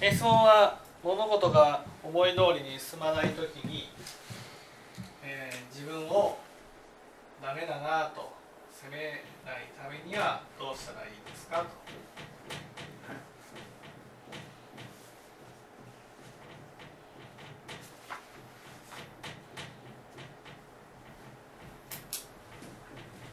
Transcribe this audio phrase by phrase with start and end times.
[0.00, 3.88] 質問は物事が思い通りに進まない時に、
[5.22, 6.38] えー、自分を
[7.42, 8.32] ダメだなと
[8.70, 8.98] 責め
[9.44, 11.66] ないためにはどうしたらいいですかと。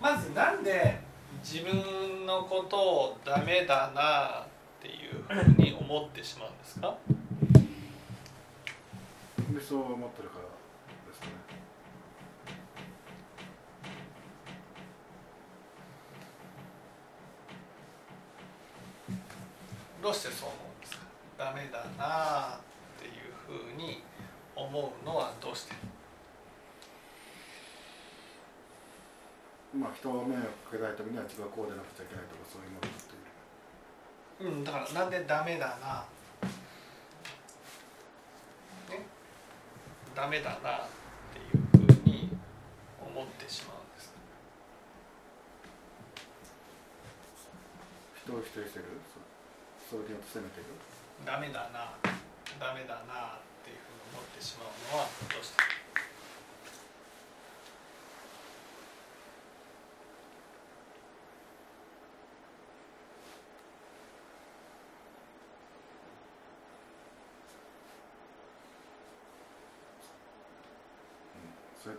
[0.02, 1.00] まずなんで
[1.44, 4.51] 自分のことをダメだな
[5.34, 6.98] ふうに思ってしまうんですか？
[9.50, 11.32] 理想を持ってるからですかね。
[20.02, 21.04] どうしてそう思うんですか？
[21.38, 22.60] ダメだなっ
[23.00, 23.14] ていう
[23.46, 24.04] ふうに
[24.56, 25.76] 思うのはどうして？
[29.78, 33.11] まあ人を迷惑かけないためには自分はこうでなくちゃいけないとかそういうものってい
[34.42, 36.06] ううんだからなんでダメだな。
[38.90, 39.06] ね。
[40.16, 40.88] ダメだなっ
[41.32, 42.36] ていうふうに
[43.00, 44.14] 思ってしまうんです。
[48.26, 48.86] 人を否定してる？
[49.90, 50.66] そそれによって責めてる？
[51.26, 51.94] ダメだな。
[52.60, 55.64] ダメだなっていうふうに思ってしまうのはどうして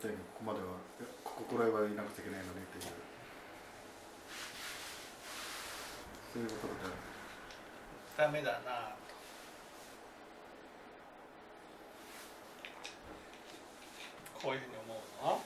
[0.02, 0.66] そうやってここまでは
[1.22, 2.92] ここくらいはいなくちゃいけないのねっていう。
[6.34, 7.12] そういうことで。
[8.16, 8.96] ダメだな
[14.42, 15.38] こういうふうに思うのは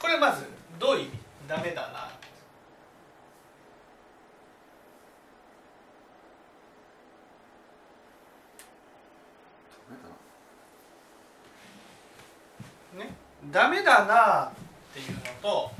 [0.00, 0.44] これまず
[0.78, 2.22] どういう意味ダメだな
[12.98, 13.14] ね
[13.52, 14.44] ダメだな。
[14.46, 14.50] っ
[14.94, 15.70] ていうのと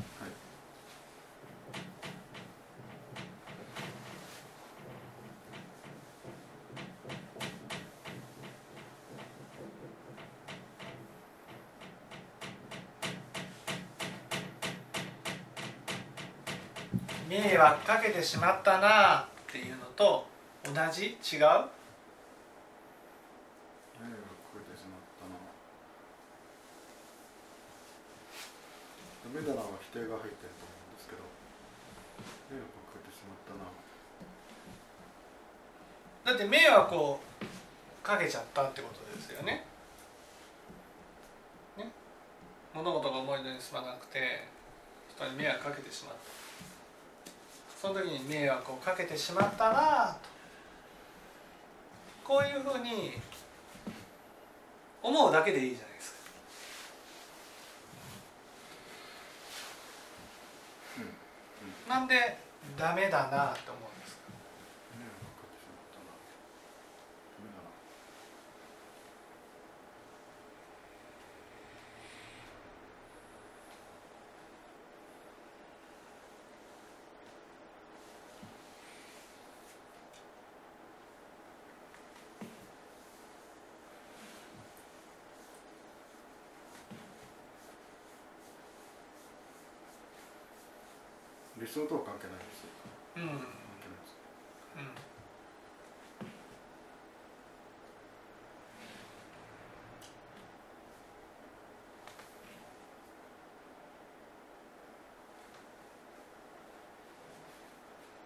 [17.26, 19.20] 迷惑かけてしまったな。
[19.20, 20.26] っていうのと
[20.64, 21.06] 同じ？
[21.06, 21.48] 違う迷惑か
[24.56, 25.36] けてしまったな
[29.24, 31.20] ダメだなは否定が入ってると思うんですけど
[32.50, 33.68] 迷惑かけてしまったな
[36.32, 37.20] だって迷惑を
[38.02, 39.64] かけちゃったってことですよね。
[41.78, 41.90] ね。
[42.74, 44.46] 物事が思い通りに進まなくて
[45.16, 46.20] 人に迷惑かけてしまった。
[47.80, 50.28] その時に迷惑をかけてしまったなと
[52.22, 53.14] こういうふうに
[55.02, 56.18] 思うだけでいいじゃないですか。
[61.88, 62.38] なんで
[62.78, 64.22] ダメだなと思うんですか
[64.96, 66.14] 迷惑かけてしまったな
[67.34, 67.72] ダメだな
[91.62, 92.70] 理想とは関係ないですよ。
[93.18, 94.06] うん、関係ないで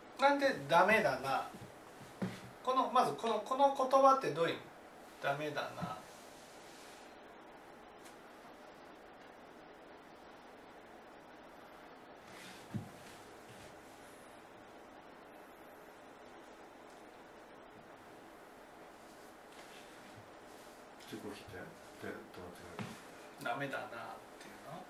[0.09, 1.47] すなんでダメだな。
[2.65, 4.63] このまずこのこの言葉ってどういう意味
[5.23, 5.97] ダメだな
[21.07, 21.57] 自己否定
[22.03, 23.89] でとは違うダメだなっ
[24.43, 24.83] ていうの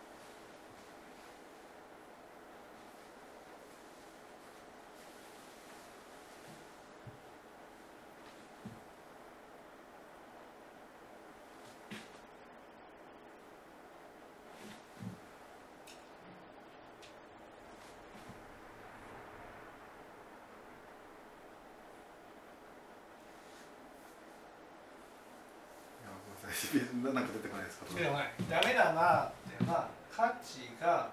[26.74, 27.94] いやごめんなんか出てこないですか？
[27.98, 28.18] でも
[28.50, 31.10] ダメだなっていうのは価値が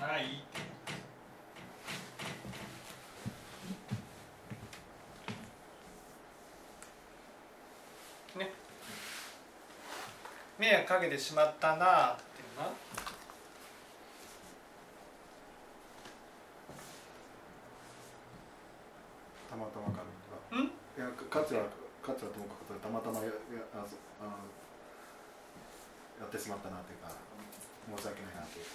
[0.00, 0.42] ない。
[8.36, 8.50] ね。
[10.58, 12.72] 迷惑かけてしまったなっていうのは
[19.50, 20.02] たまたまか
[20.50, 21.62] なうんいや価値は
[22.02, 23.32] 価値はともかくたまたまやや
[23.74, 24.30] あそあの
[26.20, 27.08] やってしまったなっていうか
[27.96, 28.66] 申し訳ないなっていう。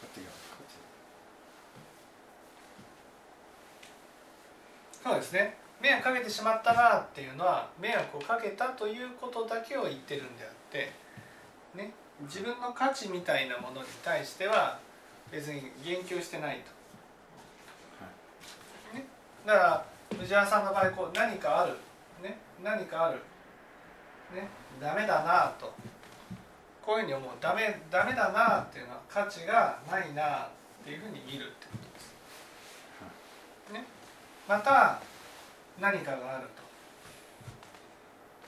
[0.00, 0.80] 価値が価値
[5.04, 5.58] そうですね。
[5.80, 10.92] 迷惑かけてしまったなっていうのは迷惑をかけたということだけを言ってるんであって、
[11.74, 11.92] ね、
[12.22, 14.78] 自分の価値みたいなものに対しては
[15.30, 16.70] 別に言及してないと。
[18.96, 19.06] ね、
[19.44, 19.84] だから
[20.18, 21.74] 藤原さんの場合こう何かある、
[22.22, 23.18] ね、何かある、
[24.34, 24.48] ね、
[24.80, 25.74] ダメだなと
[26.86, 30.48] こういうふうに思うダメダメだなっていうのは価値がないなっ
[30.84, 32.14] ていうふうに見るってことです。
[33.72, 33.84] ね、
[34.46, 35.00] また
[35.80, 36.46] 何かがある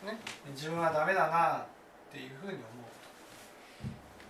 [0.01, 0.17] と、ね、
[0.55, 1.65] 自分はダメだなっ
[2.13, 2.65] ていうふうに思う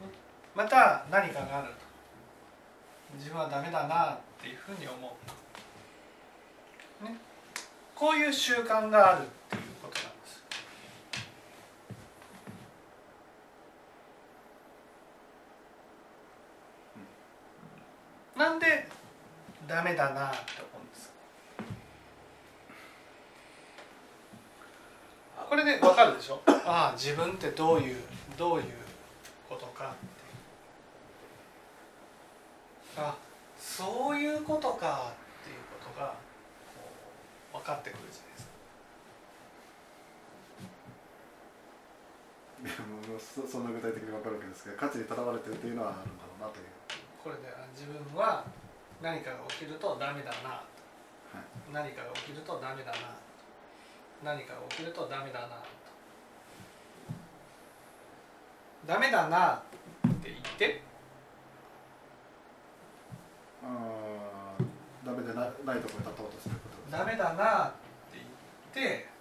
[0.00, 0.12] と、ね。
[0.54, 1.74] また何かがあると
[3.18, 5.00] 自分はダメだなっていうふうに思う
[7.04, 7.16] と、ね、
[7.94, 10.42] こういう習慣があるっていうことなんです。
[18.36, 18.86] なんで
[19.78, 21.12] ダメだなって思うんです。
[25.48, 26.42] これで分かるでしょ？
[26.66, 27.96] ああ自分ってどういう
[28.36, 28.64] どういう
[29.48, 29.96] ことかって
[32.96, 33.14] あ
[33.56, 36.14] そういうことかっていうことが
[37.52, 38.50] 分かってくるじゃないですか。
[42.66, 42.72] いや
[43.12, 46.66] もうそそんな具体的に分かるわけですけど価値にとらわれてるっていうのはあるんだろうなという、
[47.22, 48.42] これであ自分は
[49.00, 50.50] 何かが起きるとダメだな。
[50.50, 50.64] は
[51.38, 52.98] い、何かが起きるとダメだな。
[54.24, 55.46] 何かが起きるとダメだな。
[55.46, 55.62] と
[58.86, 59.54] ダメだな。
[59.54, 59.60] っ
[60.14, 60.82] て言って。
[63.62, 66.96] あーダメでないないところに立とうとすること。
[66.96, 67.68] ダメだな。
[67.68, 67.70] っ
[68.10, 68.18] て
[68.74, 69.17] 言って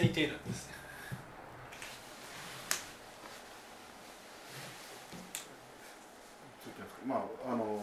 [0.00, 0.68] はいているんです
[7.06, 7.80] まああの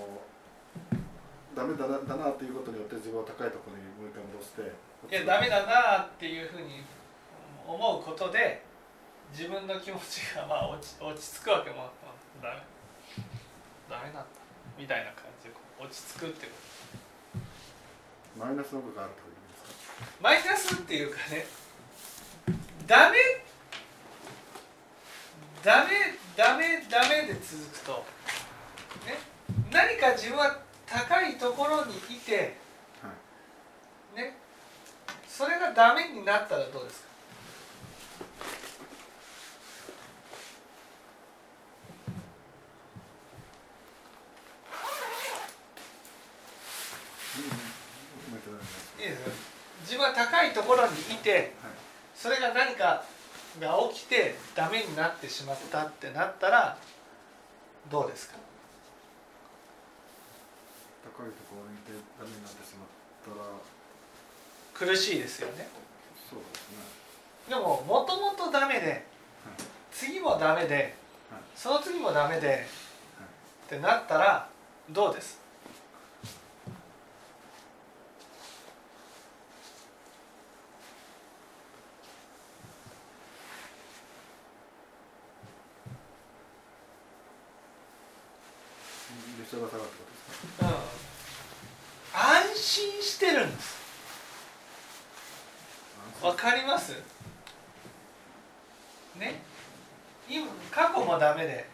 [1.56, 4.62] ダメだなだなっていうことによって自分を高いところにもう一回戻して。
[5.12, 6.84] いやダメだなっていうふうに
[7.66, 8.62] 思うことで
[9.32, 11.90] 自分の気持ちがまあ落ち落ち着くわけも
[12.42, 12.62] ダメ
[13.90, 14.26] ダメなんだ
[14.78, 16.52] みたいな感じで落ち着くってこ
[18.38, 18.46] と。
[18.46, 20.06] マイナスの部分があるという意味ですか？
[20.22, 21.46] マイナスっていうかね
[22.88, 23.18] ダメ？
[25.64, 25.90] ダメ？
[26.38, 26.86] ダメ？
[26.90, 27.28] ダメ？
[27.28, 28.06] で続くと。
[29.06, 29.18] ね？
[29.72, 32.56] 何か自分は高いところにいて
[33.02, 33.10] は
[34.16, 34.22] い。
[34.22, 34.38] ね？
[35.28, 37.06] それがダメになったらどうですか
[47.38, 49.34] うんもう一回お願いしますいいですよ
[49.82, 51.52] 自分は高いところにいてはい
[52.16, 53.04] それが何か
[53.60, 56.78] が起きてダメになってしまったってなったら
[57.92, 58.36] どうですか？
[61.04, 62.88] 高いところにいてダメになってしまっ
[63.36, 64.88] たら。
[64.88, 65.68] 苦しいですよね。
[66.30, 66.78] そうですね。
[67.50, 69.06] でももともとダメで
[69.92, 70.96] 次もダメで
[71.30, 71.42] はい。
[71.56, 72.66] その次もダメで
[73.66, 74.48] ってなったら
[74.90, 75.40] どうです
[89.40, 90.76] 列車が下がってことですかうん
[92.52, 93.76] 安心してるんです
[96.22, 96.94] わかります
[99.20, 99.42] ね
[100.30, 101.66] 今過去もダメで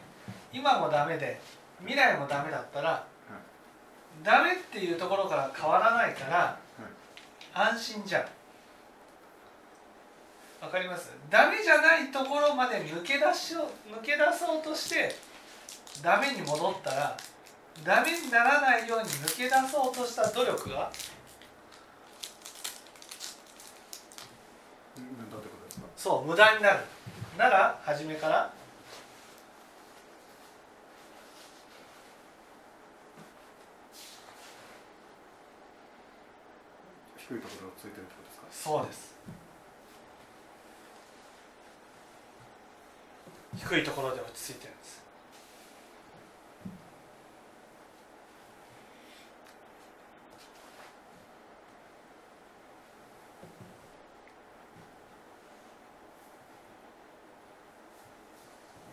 [0.53, 1.39] 今もダメで
[1.79, 3.03] 未来もダメだったら
[4.23, 6.57] ダメっていうところから変わらないから
[7.53, 8.25] 安心じゃん。
[10.61, 11.09] わかります？
[11.29, 15.15] ダメじゃないところまで抜け出しよう抜け出そうとして
[16.03, 17.17] ダメに戻ったら
[17.83, 20.91] ダメにならないように抜け出そうとした努力が
[25.97, 26.79] そう無駄になる。
[27.37, 28.53] なら初めから
[37.31, 38.71] 低いところをついてるってことですか？
[38.75, 39.15] そうです。
[43.55, 45.01] 低いところで落ち着いてるんです。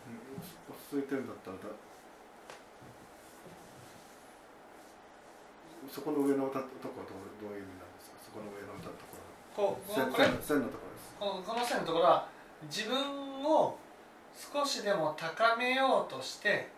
[0.07, 0.15] うん
[0.73, 1.63] 落ち着いてるんだったらだ
[5.91, 6.63] そこの上のところは
[7.09, 7.88] どうどういう意味なんですか？
[7.88, 7.88] そ
[8.39, 8.95] この上のとこ
[9.57, 9.75] ろ。
[9.75, 11.15] こうこ線線のところです。
[11.19, 12.27] この線のところは
[12.63, 13.77] 自分を
[14.53, 16.69] 少しでも高めようとして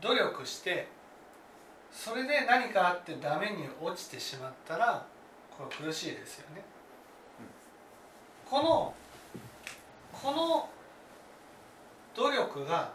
[0.00, 0.88] 努力して
[1.92, 5.04] それで何かあってダメに落ちてしまったら
[5.50, 6.62] これ苦しいですよね。
[8.48, 8.94] この
[10.12, 10.68] この
[12.14, 12.90] 努力が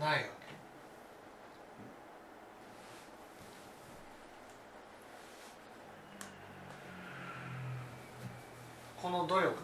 [0.00, 0.28] ないわ
[9.00, 9.54] この努力。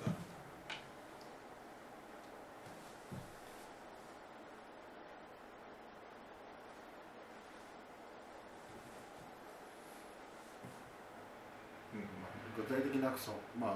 [12.57, 13.75] 具体的なアクションまあ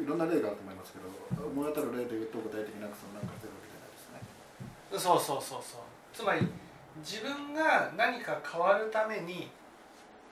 [0.00, 1.08] いろんな例があると思いますけど
[1.42, 4.20] 思い当たる例で言うと具体的なアクションなんかしてるわけじゃないですね。
[5.00, 5.80] そうそうそうそう。
[6.12, 6.46] つまり
[7.00, 9.48] 自分が何か変わるために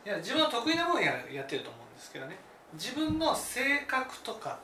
[0.04, 2.36] いや自分の得意な分野やってると思うんですけどね
[2.74, 4.58] 自分の性格とか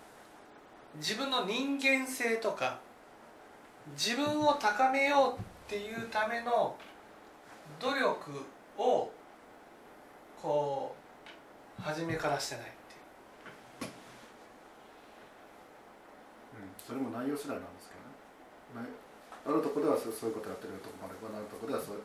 [0.96, 2.78] 自分の人間性とか
[3.96, 6.76] 自分を高めようっていうための
[7.80, 8.30] 努力
[8.78, 9.10] を
[10.40, 10.94] こ
[11.78, 12.66] う初めからしてないっ
[13.78, 13.90] ていう。
[16.62, 17.94] うんそれも内容次第なんですけ
[18.74, 18.88] どね。
[19.46, 22.02] あるとこではそういうことやってるとこもあればあるとこではそう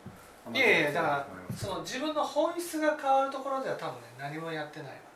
[0.53, 5.10] いやいやだからその自分の本質が変わるところでは多分ね何もやってないわ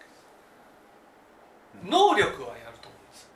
[1.84, 3.30] 能力はやると思うんです。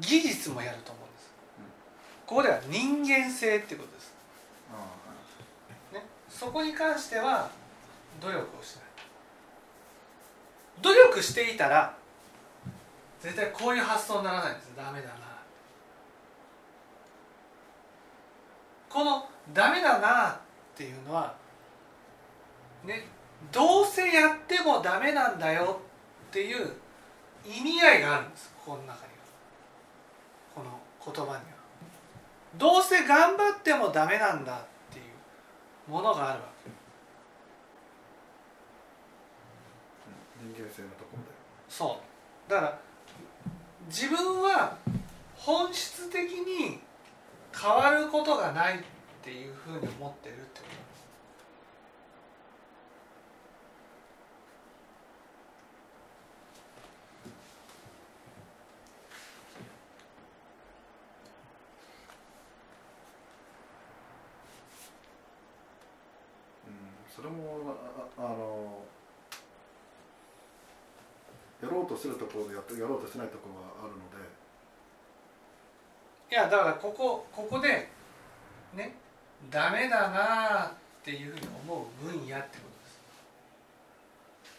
[0.00, 1.64] 技術もやると思うんです、うん
[2.26, 4.14] ここでは人間性ってことです、
[5.92, 7.50] ね、そこに関しては
[8.20, 8.84] 努力をしない。
[10.80, 11.96] 努力していたら
[13.20, 14.72] 絶対こういう発想にならないんです。
[14.76, 15.14] ダメだな。
[18.88, 20.36] このダメだなっ
[20.76, 21.34] ていうのは
[22.84, 23.06] ね。
[23.52, 25.80] どうせやってもダメなんだよ
[26.30, 26.72] っていう
[27.44, 28.98] 意味合いがあるんですこの中には。
[30.54, 31.40] この言葉には。
[32.56, 36.70] どうせ頑張ってもダメなんだっていうものがあるわけ。
[40.40, 41.28] うん人間性のところで。
[41.68, 42.00] そ
[42.48, 42.50] う。
[42.50, 42.78] だから
[43.88, 44.76] 自分は
[45.36, 46.80] 本質的に
[47.54, 48.82] 変わることがないっ
[49.22, 50.84] ていうふうに思ってるってこと
[66.66, 66.72] うん
[67.14, 67.76] それも
[68.16, 68.84] あの
[71.62, 74.24] やろうとしてるところでやってやろうとしてないところがあるので。
[76.30, 77.88] いやだからここここで
[78.74, 78.94] ね
[79.50, 80.70] ダメだなっ
[81.04, 83.00] ていうふうに思う分野ってことです。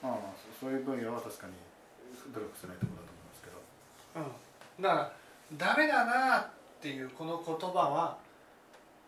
[0.03, 0.19] ああ
[0.59, 1.53] そそういう分野は確かに
[2.33, 4.21] 努力してないところだと思いますけど。
[4.21, 6.47] うん、だからダメだなっ
[6.81, 8.17] ていうこの言葉は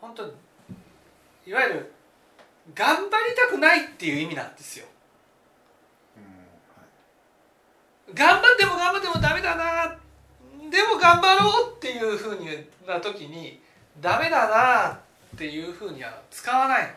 [0.02, 0.24] 本当
[1.46, 1.94] いわゆる
[2.74, 4.86] 頑張りたくないっていう意味なんですよ。
[8.14, 9.98] 頑張っても頑張ってもダメだな
[10.70, 12.38] でも頑張ろうっていうふう
[12.88, 13.62] な時に
[14.00, 15.00] ダメだなっ
[15.38, 16.90] ていうふうには使わないの。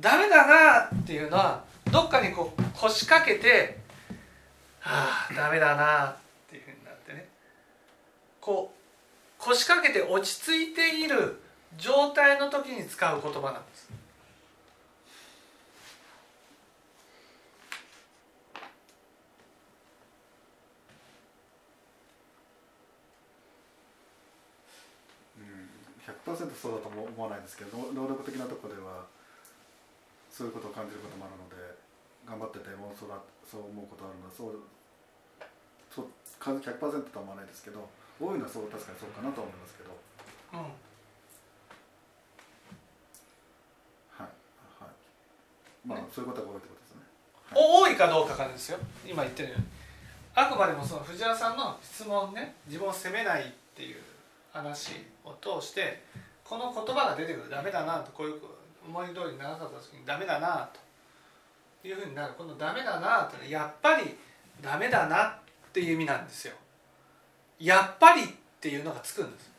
[0.00, 3.78] ダメだなっていうのはどっかにこう腰掛けて
[4.80, 6.16] はあダメだなっ
[6.48, 7.28] ていうふうになってね。
[8.40, 11.41] こう腰掛けて落ち着いている
[11.78, 13.88] 状態の時に使う言葉なんです。
[25.38, 25.70] うん
[26.34, 29.06] 100%そうだとも思わないんですけど能力的なところでは
[30.30, 31.78] そういうことを感じることもあるので
[32.26, 33.16] 頑張っててもそうだ
[33.48, 34.62] そう思うことあるのはそう
[35.90, 36.06] そう
[36.38, 36.78] 数100%
[37.10, 37.88] とは思わないですけど
[38.20, 39.90] 多いのはそう確かにそうかなとは思いますけど。
[40.54, 40.91] うん
[45.84, 47.02] まあそういうことが多いってことですね。
[47.54, 48.78] お多いかどうかからですよ。
[49.06, 49.66] 今言ってるように。
[50.34, 52.54] あくまでもその藤原さんの質問ね。
[52.66, 54.00] 自分を責めないっていう
[54.52, 56.02] 話を通して
[56.44, 58.40] この言葉が出てくるダメだなとこういう
[58.86, 60.68] 思い通りにならなかった時にダメだな
[61.82, 62.34] というふうになる。
[62.38, 64.16] このダメだなってやっぱり
[64.60, 65.34] ダメだなっ
[65.72, 66.54] ていう意味なんですよ。
[67.58, 68.26] やっぱりっ
[68.60, 69.50] ていうのがつくんです、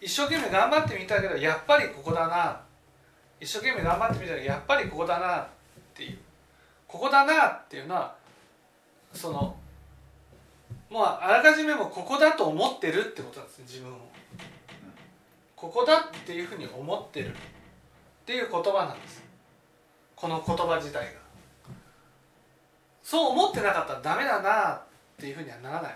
[0.00, 2.60] 一生懸命頑張ってみたけどやっぱりここだな
[3.42, 5.46] 一生懸命頑張ってみたらやっぱりここだなっ
[5.94, 6.18] ていう。
[6.86, 8.14] ここだなっていうのは
[9.12, 9.56] その
[10.88, 13.96] もうあらかじめもここだと思ってるってことなんですね自分を。
[15.56, 17.30] ここだっていうふうに思ってる。
[17.30, 17.34] っ
[18.24, 19.24] ていう言葉なんです。
[20.14, 21.20] この言葉自体が。
[23.02, 24.82] そう思ってなかったらダメだなっ
[25.18, 25.92] ていうふうにはならない、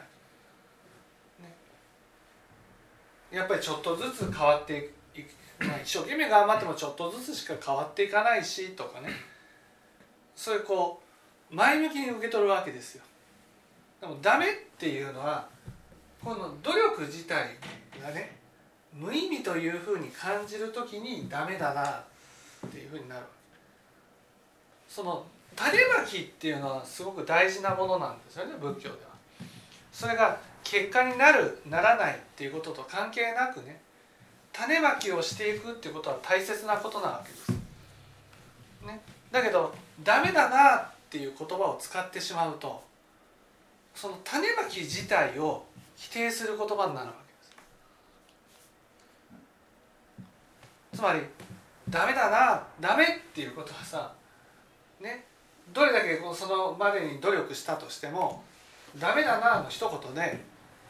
[1.41, 1.55] ね、
[3.31, 4.96] やっぱりちょっとずつ変わっていく、
[5.61, 9.09] 一生懸命頑張ってもちょっとずつしか変わっていかないしとかね。
[10.35, 11.03] そういうこ
[11.51, 13.05] う前向きに受け取るわけですよ。
[14.01, 14.49] でもダメっ
[14.79, 15.49] ていうのは
[16.23, 17.57] この努力自体
[18.03, 18.37] がね
[18.93, 23.25] 無意味というふうに感じる時にダメだなっていうふうになる。
[24.89, 29.17] その種まきっていうのはすごく大事なものなんですよね仏教では。
[29.91, 33.81] それが結果になるならないっていうことと関係なくね
[34.57, 37.51] 種まきをしていくっていうことは大切なことなわけです。
[38.87, 42.83] ね、だけどダメだなっていう言葉を使ってしまうと
[43.95, 45.65] その種まき自体を
[45.97, 47.33] 否定する言葉になるわけ
[50.93, 50.99] です。
[51.01, 51.21] つまり
[51.89, 54.13] ダメだなダメっていうことはさ
[55.01, 55.25] ね。
[55.73, 58.45] どれだけそのまでに努力したとしても
[58.99, 60.41] ダメだなの一言で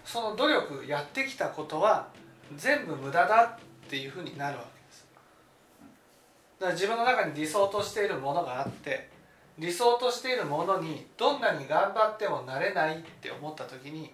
[0.04, 2.08] その努力やってきたことは
[2.54, 5.06] 全部無駄だっていうふうになるわけです。
[6.60, 9.08] だから自分の中に理想としているものがあって
[9.58, 14.12] 理想としているものにどんなに頑張ってもなれないって思った時に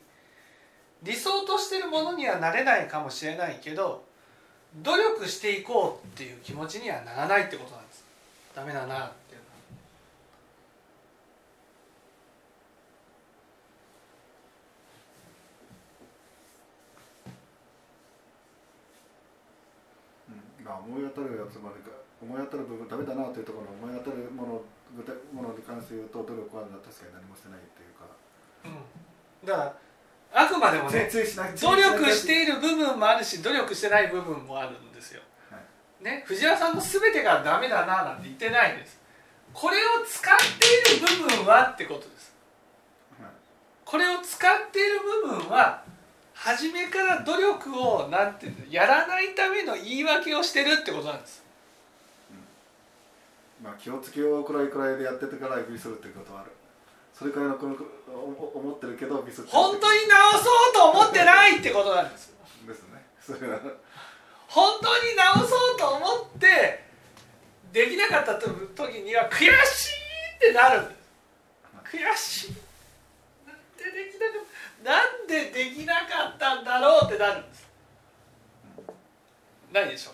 [1.02, 4.04] 理想としているものにはなれないかもしれないけど
[4.82, 8.04] 努力していこうっていう気持ちにはならないってことなんです。
[8.54, 9.40] ダメだなっていう
[20.58, 24.62] うんまあ思い当たるやつまでか思い当たる部分ダメだなというところの思い当たるもの
[24.96, 28.08] 具体ものに関して言うと努力は確かに何もしてないっていうか、
[28.64, 29.76] うん、だか
[30.32, 36.04] らあくまでもね努力している部分もあるし努力してない部分もあるんですよ、はい。
[36.04, 39.00] ね、藤原さんの全てがダメだななんて言ってないんです。
[39.52, 42.34] これを使っている部分はってことです。
[43.20, 43.30] はい。
[43.84, 45.82] これを使っている部分は
[46.44, 51.44] 初めから努力をなんてやらないための言い訳をしてるってことなんです。
[53.62, 56.50] まあ気をつけようくらいくらいでやっててからミスるってことはある。
[57.14, 57.76] それくらいのこの
[58.10, 60.38] お思ってるけどミス本当に直そ
[60.70, 62.34] うと思ってないってことなんです。
[62.66, 63.06] ですね。
[63.24, 63.60] それは
[64.48, 66.82] 本当に直そうと思って
[67.72, 68.50] できなかった時
[69.00, 69.54] には悔しいっ
[70.40, 70.82] てなる。
[71.86, 72.54] 悔しい。
[73.46, 74.51] なんでできなかった
[74.82, 77.68] なんでできなかったんだろうってなるんです。
[79.72, 80.12] ないでしょ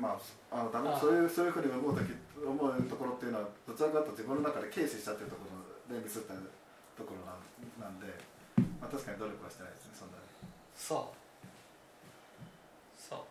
[0.00, 0.16] ま
[0.50, 1.00] ああのダメああ。
[1.00, 5.42] そういうそういうふうに思う時思うところっていうのはどちらかというと自分の中で軽視したっていうとこ
[5.88, 7.42] ろでミスったところなん
[7.82, 8.06] なんで、
[8.80, 10.22] まあ、確かに努力はしてないですねそんなに。
[10.76, 11.18] そう。
[12.96, 13.26] そ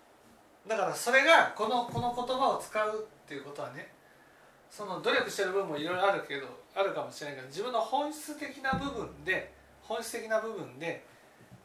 [0.65, 0.69] う。
[0.69, 3.95] だからそれがこのこの言葉を使うっていうことはね
[4.69, 9.51] その努力してる部分もいろいろあるけどあるかもしれないけど自分の本質的な部分で
[9.81, 11.03] 本質的な部分で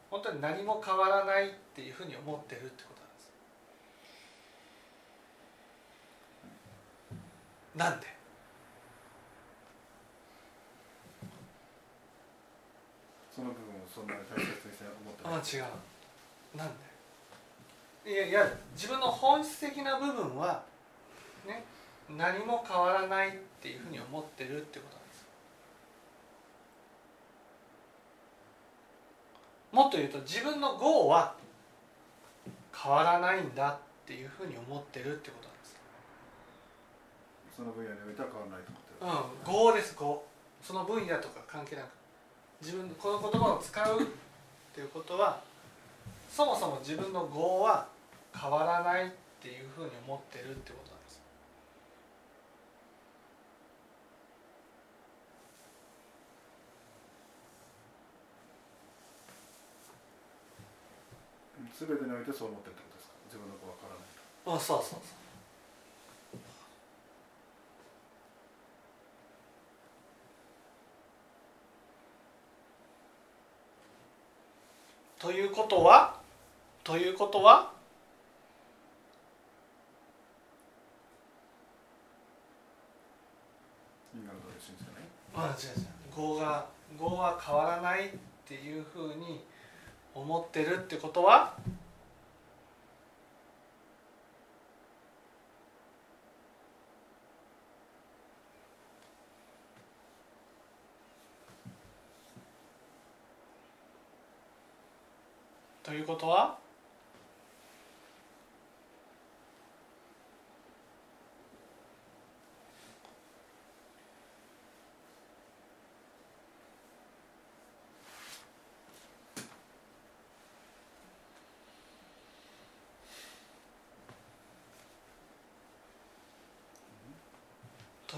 [0.09, 2.89] 本当に何も変わらないっていうふうに思ってるってこ
[7.75, 7.99] となんです。
[7.99, 8.07] なんで？
[13.35, 15.65] その部分をそんなに大切にして思ってあ違う。
[16.57, 16.67] なん
[18.05, 18.11] で？
[18.11, 20.63] いやいや自分の本質的な部分は
[21.47, 21.63] ね
[22.09, 25.25] 何も変わらないっていうふうに思ってるってことなんです。
[29.71, 31.35] もっと言うと自分の業は
[32.75, 35.75] 変わらないんだっていうふうに思ってるってことなんです。
[37.55, 40.23] その分野においては変わらないと思ってる、うん、業です業。
[40.61, 41.87] その分野とか関係なく。
[42.61, 44.05] 自分この言葉を使うっ
[44.73, 45.41] ていうことは
[46.29, 47.87] そもそも自分の業は
[48.33, 49.09] 変わらないっ
[49.41, 50.82] ていうふうに思ってるってこと
[61.73, 63.13] すべてにおいてそう思ってるってことですか？
[63.25, 64.99] 自分の子わからないあそうそうそう。
[75.19, 76.19] ということは？
[76.83, 77.71] ということは？
[85.35, 86.63] あ、違う違う。
[86.99, 88.11] 業が変わらないっ
[88.45, 89.43] ていうふうに
[90.15, 91.55] 思ってるってことは？
[105.83, 106.62] ということは？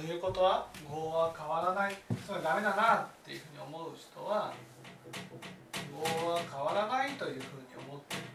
[0.06, 1.96] いうことは業は変わらない。
[2.26, 4.54] それはダメだなっていうふうに思う人は
[5.92, 5.98] 業
[6.30, 7.46] は変わらないというふうに
[7.88, 8.26] 思っている。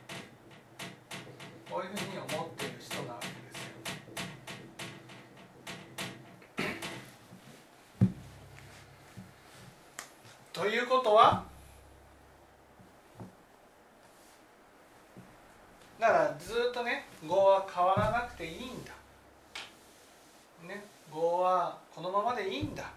[1.70, 3.70] こういうふうに思っている人なわけですよ。
[10.52, 11.44] ということは
[16.00, 18.89] だからずっとね業は変わらなくていいんだ。
[21.14, 22.90] 業はこのままでいいんだ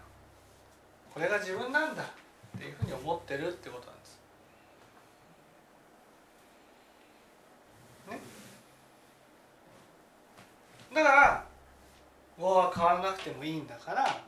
[1.12, 4.20] これが自分なんだっていうふうに思ってるってことなんです。
[8.10, 8.20] ね、
[10.94, 11.44] だから
[12.38, 14.22] 業は変わらなくてもいいんだから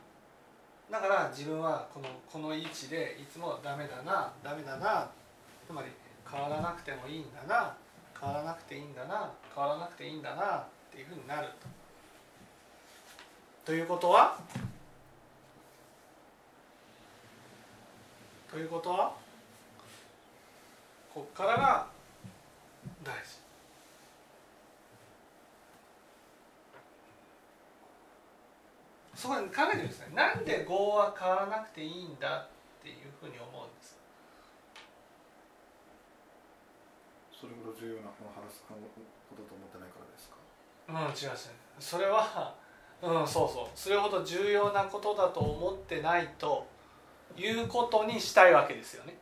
[0.89, 5.09] だから自分はこのこの位置でいつもダメだなダメだな
[5.67, 5.89] つまり
[6.29, 7.75] 変わらなくてもいいんだな
[8.19, 11.76] 変わらなくていいんだな変わらなくていいんだなっていうふうになると。
[13.67, 14.39] ということは？
[18.49, 19.11] ということは？
[21.13, 21.87] こっからが
[23.03, 23.43] 大事。
[29.13, 30.15] そこで考えてるんですね。
[30.15, 32.47] なんで業は変わらなくていいんだっ
[32.81, 33.99] ていうふうに思うんです。
[37.37, 38.75] それほど重要な話すこ
[39.35, 40.37] とと思ってないからですか？
[40.87, 41.37] うん違う。
[41.81, 42.55] それは
[43.01, 43.67] うんそうそう。
[43.75, 46.67] それほど重要なことだと思ってないと
[47.37, 49.15] いうことにしたいわけですよね。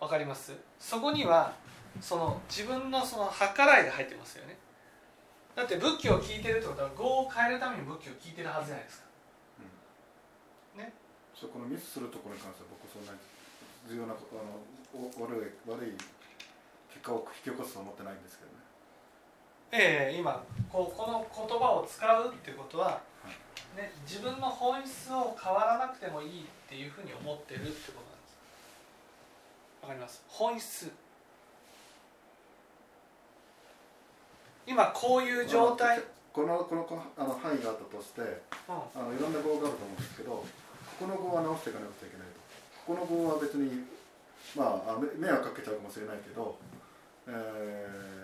[0.00, 0.52] わかります？
[0.78, 1.54] そこには
[2.00, 4.56] その自分のその計らいが入ってますよね。
[5.54, 9.04] だって仏教を聞いてるってことは業を変えるために仏教を聞いてるはずじゃないですか。
[11.34, 13.18] そこのミスするところに関しては僕そんなに
[13.90, 14.54] 重要なことあの
[14.94, 15.98] お悪い悪い
[16.88, 18.53] 結果を引き起こすと思ってないんですけど
[19.74, 23.02] ねええ今こうこの言葉を使うっていうことは、
[23.76, 28.38] ね、自分の本質を変わらなくてもいいっていうふうに思ってるってことなんです
[29.82, 30.22] わかります？
[30.28, 30.92] 本質。
[34.66, 36.00] 今こういう状態、
[36.32, 38.30] このこのこのあの範囲があったとしてうん。
[38.94, 40.46] あのいろんな語があると思うんですけどこ
[41.00, 42.38] この語は直していかなくちゃいけないと。
[42.86, 43.84] ここの語は別に
[44.54, 46.56] まあ迷惑かけちゃうかもしれないけど、
[47.26, 48.23] えー、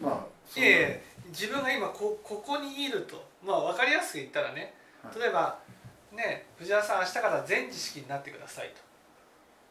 [0.00, 3.24] まあそいえいえ自分が今こここにいると。
[3.44, 4.74] まあ分かりやすく言ったらね。
[5.02, 5.20] はい。
[5.20, 5.58] 例えば
[6.12, 8.86] ね藤原さん明日から全知識になってくださいと。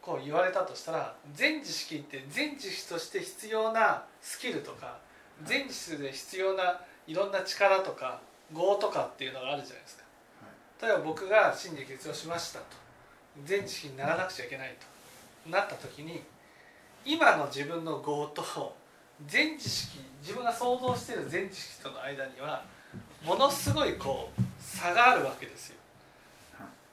[0.02, 5.00] こう言われたとしたら全知識って全知識として必要なスキルとか
[5.44, 8.20] 全知識で必要ないろんな力とか
[8.54, 10.04] 業とかっていうのがあるじゃないですか。
[10.82, 12.66] 例えば僕が真理決をしましたと。
[13.44, 15.50] 全知識にならなくちゃいけないと。
[15.50, 16.24] なった時に
[17.04, 18.76] 今の自分の業と
[19.28, 22.64] 全知識自分が想像している全知識との間には
[23.24, 25.76] ものすごいこう差があるわけですよ。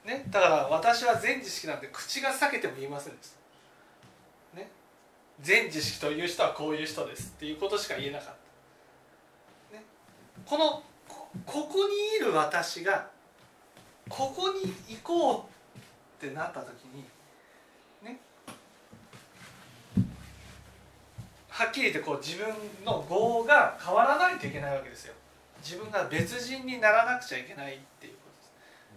[0.05, 3.31] ね、だから私は全知識なんて口が裂けても言いませんでし
[4.53, 4.59] た。
[4.59, 4.71] ね、
[5.41, 8.27] 全知識という人はこういう人ですっていうことしか言えなかっ
[9.71, 9.77] た。
[9.77, 9.85] ね、
[10.45, 13.09] このこここにいる私が
[14.09, 15.49] ここに行こ
[16.21, 17.05] うってなった時に
[21.53, 22.49] はっきり言ってこう自分
[22.83, 25.13] の業が変わらないといけないわけですよ。
[25.63, 28.21] 自分が別人にならなくちゃいけないっていうこ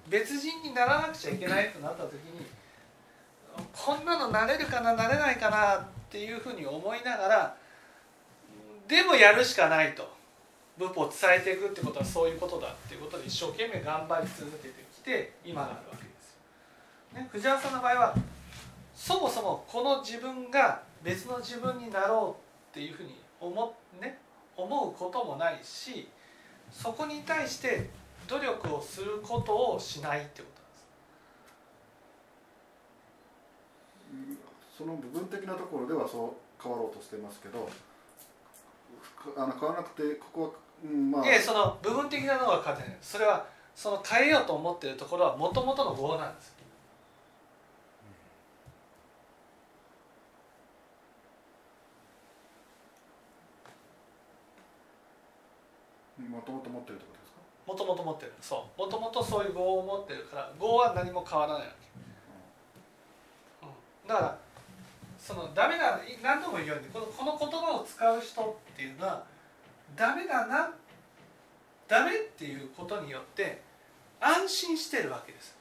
[0.10, 0.32] とです。
[0.32, 2.46] 別人にならなくちゃいけないとなった時に
[3.74, 7.58] こんなのなれるかななれないかなっていうふうに思いながら
[8.88, 10.16] でもやるしかないと。
[10.78, 16.38] 仏法を伝えていくってことはそういうことだっていうことで一生懸命頑張り続けてきて今があるわけです
[17.16, 17.22] よ。
[17.22, 18.16] ね、藤原さんの場合は
[18.94, 22.45] そもそもこの自分が別の自分になろう
[22.76, 24.20] っていうふうに思,、ね、
[24.58, 26.10] 思うこともないし
[26.70, 27.90] そこに対して
[28.28, 30.62] 努力をすることをしないってこと
[34.14, 34.78] なんです。
[34.78, 37.70] その部分的なところではそう変わろうとしてますけど
[39.38, 40.50] あの変わらなくてここは、
[40.84, 46.55] うん、まあいやその部分的なのは変わってないそれはその変えようと思っているところはもともとの業なんです
[56.28, 57.40] もともと持ってるってことですか？
[57.66, 58.34] もともと持ってる。
[58.42, 58.82] そう。
[58.82, 61.88] もともとそういう業を持ってるから業は何も変わらないわけ、
[63.66, 64.38] うん、だから
[65.18, 69.24] そのダメな何度も言うようにこのこの言葉を使う人っていうのは
[69.96, 70.72] ダメだな
[71.88, 73.62] ダメっていうことによって
[74.20, 75.56] 安心してるわけです、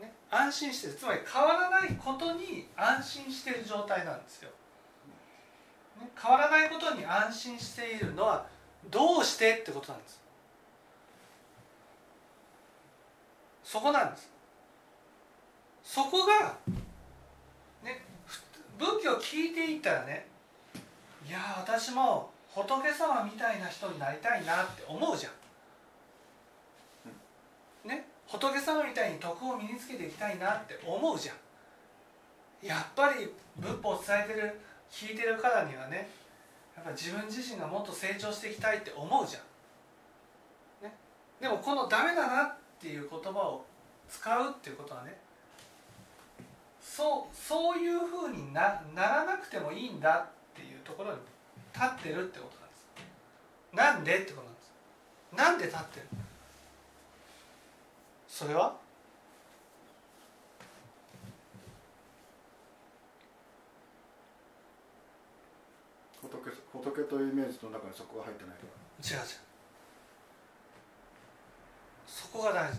[0.00, 0.94] ね、安心してる。
[0.94, 4.50] つまり変わらないことに安心してる状態なんですよ、
[6.00, 8.46] ね、変わらないことに安心しているのは
[8.88, 10.20] どうしてってことなんです。
[13.64, 14.28] そこなんです。
[15.84, 16.56] そこが
[17.84, 18.04] ね
[18.78, 20.26] 仏教を聞いていったらね
[21.26, 25.30] いや私も仏様みたいな人になりたいなって思うじゃ
[27.84, 27.88] ん。
[27.88, 31.36] ね仏様みたいに徳を身につけていきたいなって思うじゃん。
[32.66, 36.08] やっぱり仏法を伝えてる聞いてるからにはね
[36.80, 39.40] っぱ自分自身がもっと成長していきたいって思うじゃ
[40.82, 40.94] ん、ね、
[41.40, 43.64] でもこの「ダメだな」っていう言葉を
[44.08, 45.18] 使うっていうことはね
[46.80, 51.18] そうそういうふうになならなくてもいいんだっていうところに
[51.74, 52.86] 立ってるってことなんです。
[53.72, 54.72] なんでってことなんです。
[55.36, 56.06] なんで立ってる
[58.26, 58.79] それは？
[66.22, 66.30] 仏
[66.72, 69.18] 仏というイメージの中にそこが入ってないから。
[69.18, 69.36] 違う違う。
[72.06, 72.78] そこが大事。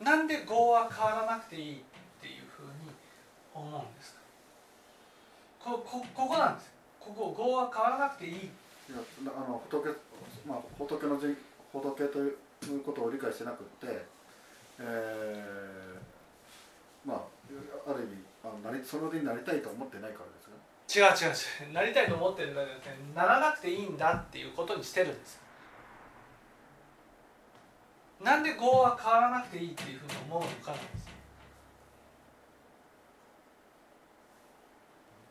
[0.00, 1.82] なんで業は変わらなくていいっ
[2.20, 2.70] ていうふうに
[3.54, 4.20] 思うんですか？
[5.62, 6.70] ここここなんです。
[6.98, 8.50] ここ業は変わらなくていい。
[8.96, 9.88] あの仏,、
[10.46, 11.34] まあ、仏の人
[11.72, 14.04] 仏ということを理解してなくって、
[14.78, 20.56] えー、まあある意味あのなりそのになりたいと思ってないからですが
[20.90, 21.34] 違う違う
[21.68, 21.72] 違う。
[21.72, 22.82] なりたいと思ってるんだけどね
[23.14, 25.40] ならなくていいんだっていうことにしてるんです。
[28.20, 31.08] なんで業は変わらなくていいっていうふうに思うのかなんです。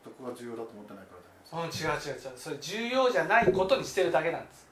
[0.04, 1.19] そこが重要だと思ってないから
[1.52, 1.72] うん違う違う違う。
[2.36, 4.68] それ重要じゃないことにしてるだけなんです。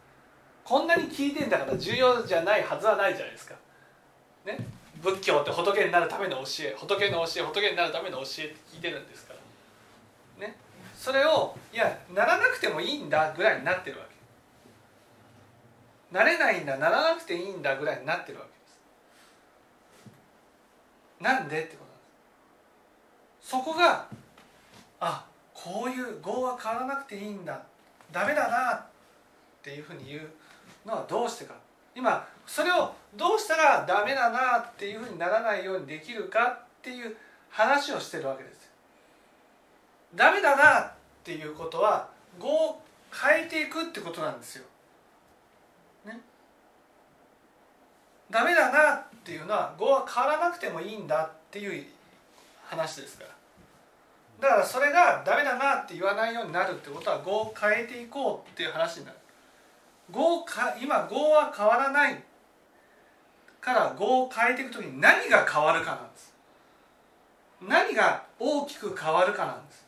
[0.64, 3.56] こんなに聞いてんだから重要じゃないはずはないじゃないですか。
[4.46, 4.60] ね？
[5.02, 9.34] 仏教って仏になるための教え仏の教え仏になるための教えって聞いてるんですか
[10.40, 10.48] ら。
[10.48, 10.56] ね？
[10.96, 14.06] それをいやならなくてもいいんだぐらいになってるわ
[16.12, 16.16] け。
[16.16, 18.80] なれないんだならなくていいんだぐらいになってるわけです。
[21.24, 21.64] なんで？
[21.64, 21.98] ってことなんで
[23.42, 23.50] す。
[23.50, 24.08] そこが
[25.00, 25.26] あ
[25.64, 27.60] こういう業は変わらなくていいんだ
[28.12, 28.86] ダメだなっ
[29.64, 30.30] ていうふうに言う
[30.86, 31.56] のはどうしてか
[31.96, 37.18] 今それをどうしたらダメだなっていうふうにならないようにできるかっていう
[37.50, 38.72] 話をしてるわけです。
[40.14, 40.92] ダメだなっ
[41.24, 42.08] ていうことは
[42.40, 44.66] 業を変えていくってことなんですよ。
[46.06, 46.20] ね。
[48.30, 51.86] ダメだなっていうのは業は変わらなくてもいいんだっていう
[52.64, 53.37] 話ですから。
[54.40, 59.18] だからそれがダメだなって言わないようになるってことは業を変えていこうっていう話になる。
[60.14, 62.24] 業か今業は変わらない
[63.60, 66.34] から業を変えていく時に何が変わるかなんです。
[67.62, 69.86] 何が大きく変わるかなんです。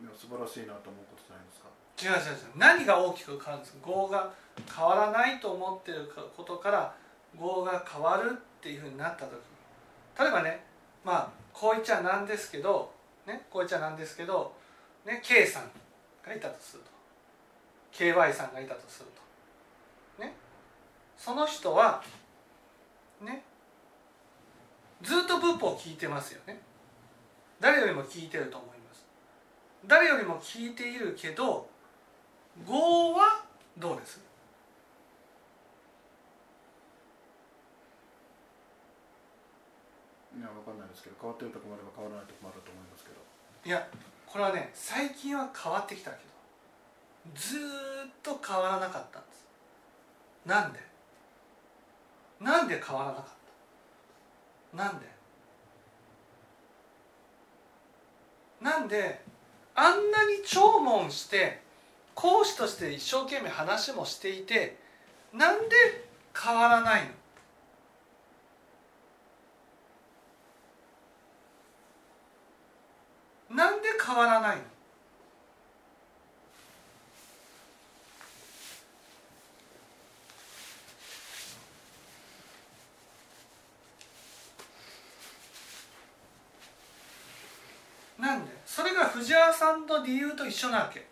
[0.00, 1.15] いや素晴らしいなと思う
[2.00, 2.20] 違う違う違う。
[2.56, 4.30] 何が大きく変わるんですか業が
[4.74, 6.94] 変わらないと思ってることから
[7.40, 9.32] 業が変わるっていうふうになった時。
[10.18, 10.64] 例えばね
[11.04, 12.90] まあこう言っちゃなんですけど
[13.26, 14.52] ねこう言っちゃなんですけど
[15.04, 15.70] ね K さん
[16.26, 16.96] がいたとすると。
[17.92, 19.06] KY さんがいたとする
[20.18, 20.22] と。
[20.22, 20.34] ね
[21.16, 22.02] その人は
[23.22, 23.42] ね
[25.02, 26.60] ずっと仏法を聞いてますよね。
[27.58, 29.06] 誰よりも聞いてると思います。
[29.86, 31.68] 誰よりも聞いているけど
[32.64, 33.44] 業は
[33.76, 34.20] どうです？
[40.36, 43.16] いやわかんないですけど変わってるとこもあれば変わらないとこもあると思いますけど。
[43.64, 43.88] いや
[44.26, 46.22] これはね最近は変わってきたけど
[47.34, 47.64] ずーっ
[48.22, 49.46] と変わらなかったんです。
[50.44, 50.80] なんで？
[52.40, 53.24] なんで変わらなかっ
[54.76, 54.84] た？
[54.84, 55.06] なんで？
[58.60, 59.22] なんで
[59.74, 61.65] あんなに聴聞して
[62.16, 64.78] 講師として一生懸命話もしていて
[65.34, 65.76] なんで
[66.34, 67.02] 変わらない
[73.50, 73.56] の？
[73.56, 74.56] なんで変わらない
[88.18, 88.26] の？
[88.26, 88.52] なんで？
[88.64, 91.04] それが藤原さんの理由と一緒なわけ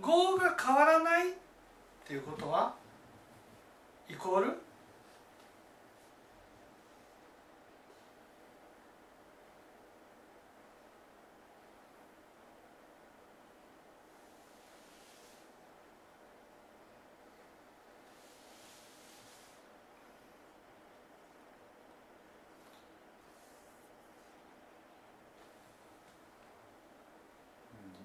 [0.00, 1.34] 業が変わらない
[2.08, 2.72] っていうことは
[4.08, 4.56] イコールうん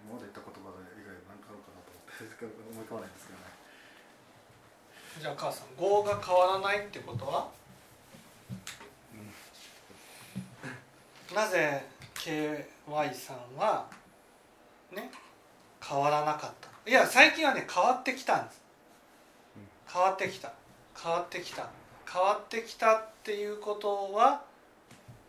[0.04, 2.28] 今まで言った言葉で以外何かあるかなと思って
[2.68, 3.63] 思い浮かばないんですけどね
[5.24, 7.48] じゃあ母さん業が変わらないってことは、
[11.34, 11.82] なぜ
[12.14, 13.86] KY さんは
[14.92, 15.10] ね
[15.82, 18.62] 変わらなかったいや最近はね変わってきたんです。
[19.94, 20.52] 変わってきた。
[21.02, 21.70] 変わってきた。
[22.12, 24.42] 変わってきたっていうことは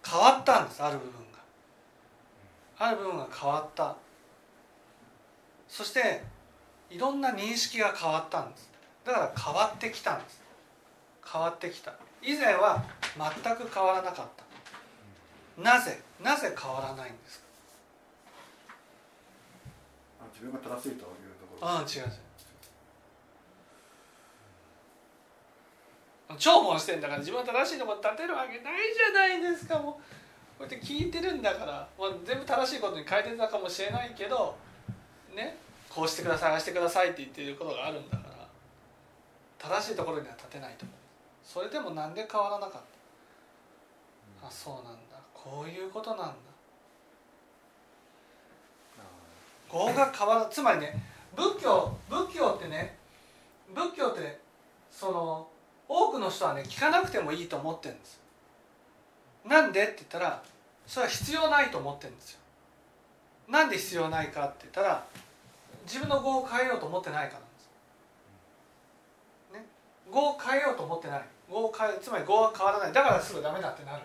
[0.05, 1.39] 変わったんですある部分が。
[2.79, 3.95] ある部分が変わった。
[5.69, 6.25] そして
[6.91, 8.74] いろんな認識が変わったんです。
[9.05, 10.43] だから変わってきたんです。
[11.25, 11.93] 変わってきた。
[12.23, 12.83] 以前は
[13.43, 14.27] 全く変わらなかっ
[15.57, 15.63] た。
[15.63, 16.01] なぜ？
[16.23, 17.45] なぜ変わらないんですか？
[20.21, 21.07] あ自分が正しいというと
[21.47, 21.69] ころ。
[21.69, 22.11] ああ違う違う。
[26.37, 29.79] 聴聞してんだから自分は正しいとこ立てるわけないじゃないですか。
[29.79, 30.01] もうこ
[30.61, 34.57] うやって聞いてるんだから、まあ、全部正しいことに変えてたかもしれないけど
[35.35, 35.57] ね
[35.91, 38.17] こうしてくださいああしてくださいって言ってることがあるんだ
[39.69, 40.85] 正しいところには立てないと。
[40.85, 40.97] 思う
[41.43, 42.83] それでもなんで変わらなかっ
[44.41, 45.17] た、あそうなんだ。
[45.33, 46.35] こういうことなんだ。
[49.73, 50.47] 業が変わる。
[50.51, 51.03] つまりね
[51.35, 52.97] 仏教仏教ってね
[53.75, 54.39] 仏教って
[54.91, 55.49] その
[55.89, 58.21] 多くの人はね聞かなくてもいいと思ってるんです
[59.45, 60.43] なんでって言ったら
[60.87, 62.41] それは必要ないと思ってるんですよ。
[63.49, 65.05] なんで必要ないかって言ったら
[65.87, 67.44] 自分の業を変えようと思ってないから
[70.15, 71.25] 5を変えようと思ってない。
[71.51, 72.93] 5を変えつまり5は変わらない。
[72.93, 74.05] だからすぐダメだってなる。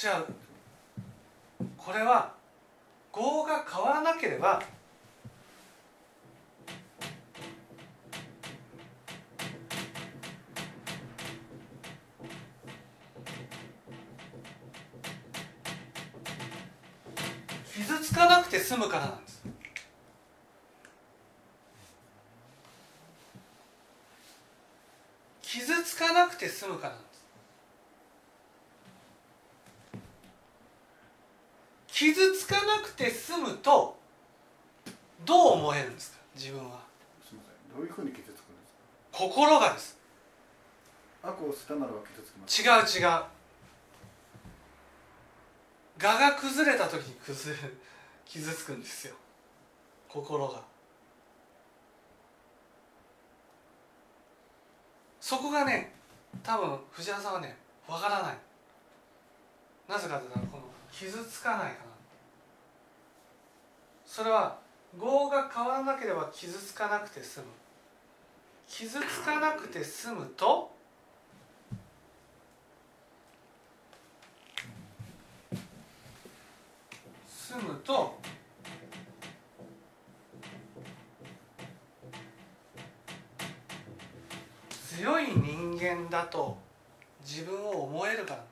[0.00, 0.26] 違う
[1.76, 2.34] これは
[3.12, 4.62] 5が変わらなければ
[17.72, 19.27] 傷つかなくて済むからなんだ
[25.98, 27.18] かなくて済むからなんです。
[31.88, 33.98] 傷つかなくて済むと
[35.24, 36.18] どう思えるんですか？
[36.36, 36.78] 自分は。
[37.26, 37.76] すみません。
[37.76, 38.72] どういうふうに傷つくんです
[39.10, 39.98] 心がです。
[41.20, 42.96] か悪を捨てならば傷つきます。
[42.96, 43.24] 違う違う。
[46.00, 47.60] 我が崩れた時に崩れ
[48.24, 49.16] 傷つくんですよ。
[50.08, 50.62] 心が
[55.28, 55.92] そこがね
[56.42, 57.54] 多分藤原さんはね
[57.86, 58.36] わからない。
[59.86, 61.72] なぜかというとこの傷つかないから
[64.06, 64.56] それは
[64.98, 67.46] 業が変わらなければ傷つかなくて済む。
[68.66, 70.70] 傷つかなくて済むと
[77.28, 78.18] 済むと
[84.98, 86.58] 強い人間だと
[87.24, 88.44] 自分を思えるから。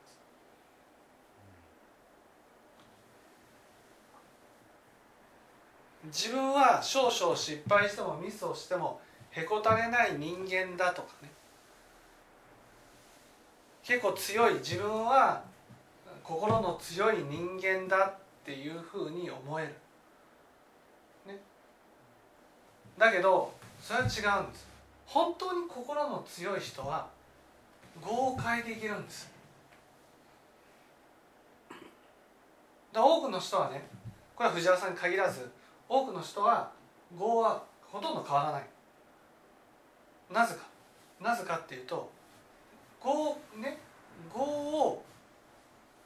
[6.04, 11.30] 自分は少々失敗してもミスをしてもへこたれない人間だとかね。
[13.82, 14.54] 結構強い。
[14.54, 15.42] 自分は
[16.22, 19.72] 心の強い人間だっていうふうに思える、
[21.26, 21.40] ね、
[22.96, 24.75] だけどそれは違うんです。
[25.06, 27.08] 本当に心の強い人は
[28.02, 29.30] 豪快できるんです。
[32.92, 33.86] で多くの人はね
[34.34, 35.50] これは藤原さんに限らず
[35.88, 36.70] 多くの人は
[37.18, 38.66] 業はほとんど変わらない。
[40.32, 40.62] なぜか。
[41.20, 42.10] なぜかっていうと
[43.02, 43.78] 業ね
[44.34, 45.02] 業を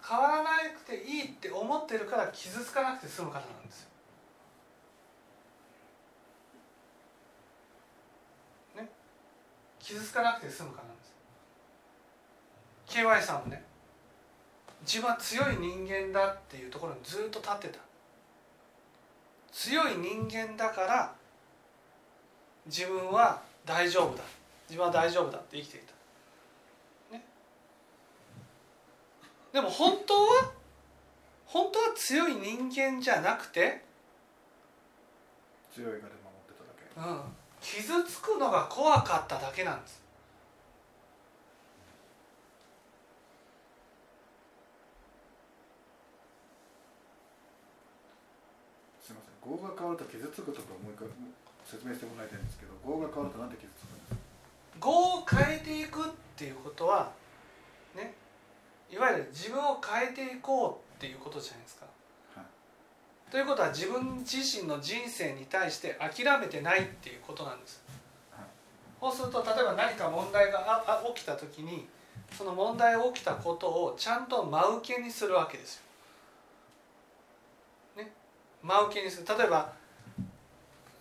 [0.06, 3.88] 変わらなくていいって思ってるから傷つかなくて済むからなんですよ。
[8.76, 8.88] ね
[9.90, 11.12] 傷つかなくて済むからなんです。
[12.98, 13.62] KY さんもね
[14.82, 17.80] 自分は強い人間だっていうところにずっと立ってた。
[19.52, 21.12] 強い人間だから
[22.66, 24.22] 自分は大丈夫だ。
[24.68, 26.00] 自分は大丈夫だって生きていた。
[29.52, 30.52] でも本当は
[31.44, 33.82] 本当は強い人間じゃなくて
[35.74, 37.22] 強いがで守ってただけ、うん、
[37.60, 40.00] 傷つくのが怖かっただけなんです。
[49.02, 49.56] すみません。
[49.56, 51.08] 業が変わると傷つくとかもう一回
[51.64, 54.86] 説明してもらいたいんですけど業が変わるとなんで傷つくんですか？
[54.86, 57.12] 業を変えていくっていうことは
[57.94, 58.14] ね
[58.90, 61.86] いわゆる自分を変えていこうっていうことじゃないですか。
[63.30, 67.80] ということは自分自身の人生に対して諦めてないっていうことなんです。
[69.00, 71.86] そうすると例えば何か問題があ起きた時に
[72.36, 75.82] その問題起きたことをちゃんと真受けにするわけですよ。
[78.02, 78.12] ね、
[78.62, 79.72] 真受けにする例えば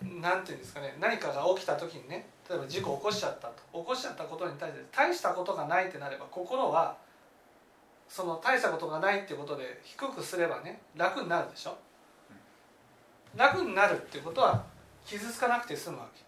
[0.01, 0.95] 何て言うんですかね？
[0.99, 6.95] 何かが起きた時にね例えば事故起こしちゃったと起こしちゃったことに対して大したことがないってなれば心は
[8.07, 11.75] その大したことがないっていうことで低くすればね楽になるでしょ？
[13.35, 14.63] 楽になるっていうことは
[15.05, 16.21] 傷つかなくて済むわけ。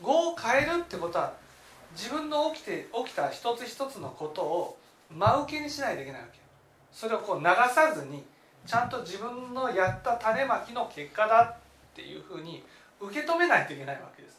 [0.00, 1.32] 業を変えるってことは
[1.96, 4.78] 自分の起きて起きた一つ一つのことを
[5.10, 6.38] 真受けにしないといけないわけ。
[6.92, 8.24] それをこう流さずに
[8.66, 11.56] ちゃんと自分のやった種まきの結果だっ
[11.94, 12.62] ていうふうに
[13.00, 14.38] 受け止めないといけないわけです。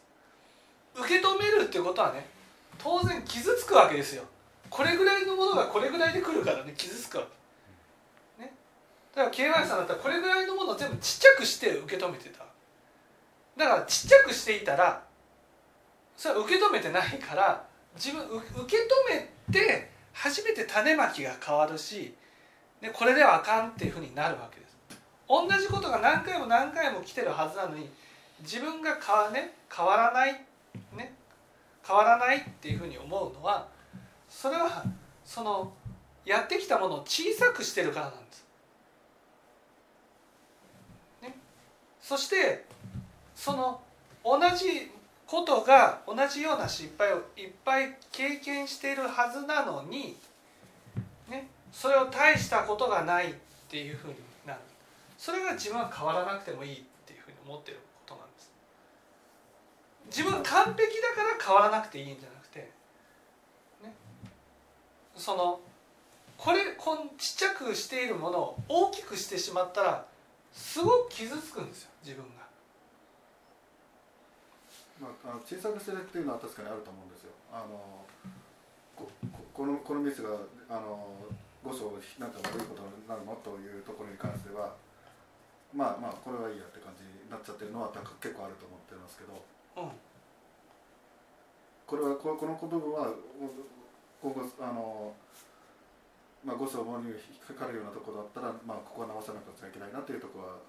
[0.96, 2.26] 受け止めるってことはね
[2.78, 4.24] 当然傷つくわけですよ。
[4.70, 7.30] これぐらいのものがこれぐらいで来るからね傷つくわけ、
[9.16, 12.46] だから KY さんだったらこれぐらいのものを全部ちっちゃくして受け止めてた
[13.58, 15.04] だからちっちゃくしていたら
[16.16, 22.14] それは受け止めてないから自分受け止めて初めて種まきが変わるし
[22.82, 24.78] でこれではあかんっていうふうになるわけです
[25.28, 27.90] 同じことが何回も何回も来てるはずなのに
[28.42, 30.34] 自分が変わ,、ね、変わらない
[30.96, 31.14] ね
[31.86, 33.68] 変わらないっていうふうに思うのは
[34.30, 34.84] それは
[35.26, 35.74] その
[36.26, 38.46] やってきたものを小さくしてるからなんです。
[42.10, 42.66] そして
[43.36, 43.80] その
[44.26, 44.90] 同じ
[45.28, 50.18] ことが同じような失敗をいっぱい経験しているはずなのに、
[51.30, 53.34] ね、それを大したことがないっ
[53.70, 54.60] ていうふうになる。
[55.20, 58.52] それが自分は変わらなくてもいいっていうふうに思ってることなんです。
[60.08, 62.40] 自分完璧だから変わらなくていいんじゃない
[65.20, 65.60] その
[66.38, 70.06] これこんちっちゃくしているものを大きくしてしまったら
[70.52, 72.48] すごく傷つくんですよ自分が。
[75.00, 77.32] まあ、あの小さくしてるっていうのは確かにあると思うんですよ。
[77.54, 78.06] あの
[78.96, 79.10] こ
[79.54, 80.36] このこのミスが
[80.68, 81.16] あの
[81.64, 83.36] 誤書なんか悪いことになるの？
[83.44, 84.76] というところに関しては
[85.74, 89.40] まあまあこれはいいやって感じになっちゃってるのは結構あると思ってますけど、
[89.80, 89.92] うん、
[91.88, 93.14] これはここの部分は
[94.22, 95.14] 今後あの、
[96.44, 100.60] まあ、誤差に引っかかるようなところだったら、まあ、ここは直さなくちゃいけないなというところは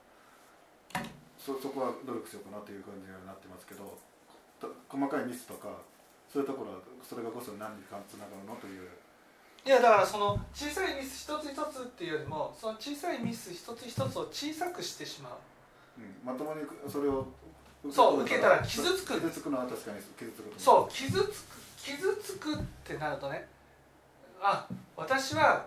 [1.39, 3.97] そそこは努力しようかなという感じにはなってますけど
[4.61, 5.81] 細かいミスとか
[6.29, 8.91] そういうところはそれが誤差に何につながるのという。
[9.65, 15.33] いやだからその小さいミス一つ一つっていうよりもその小さいミス一つ一つを小さくしてしまう、
[15.99, 17.27] うん、まともにそれを
[17.91, 19.21] そう受けたら傷つく。
[19.21, 23.47] 傷つくのは確かに傷つくそう傷つく傷つくってなるとね
[24.41, 24.67] あ
[24.97, 25.67] 私は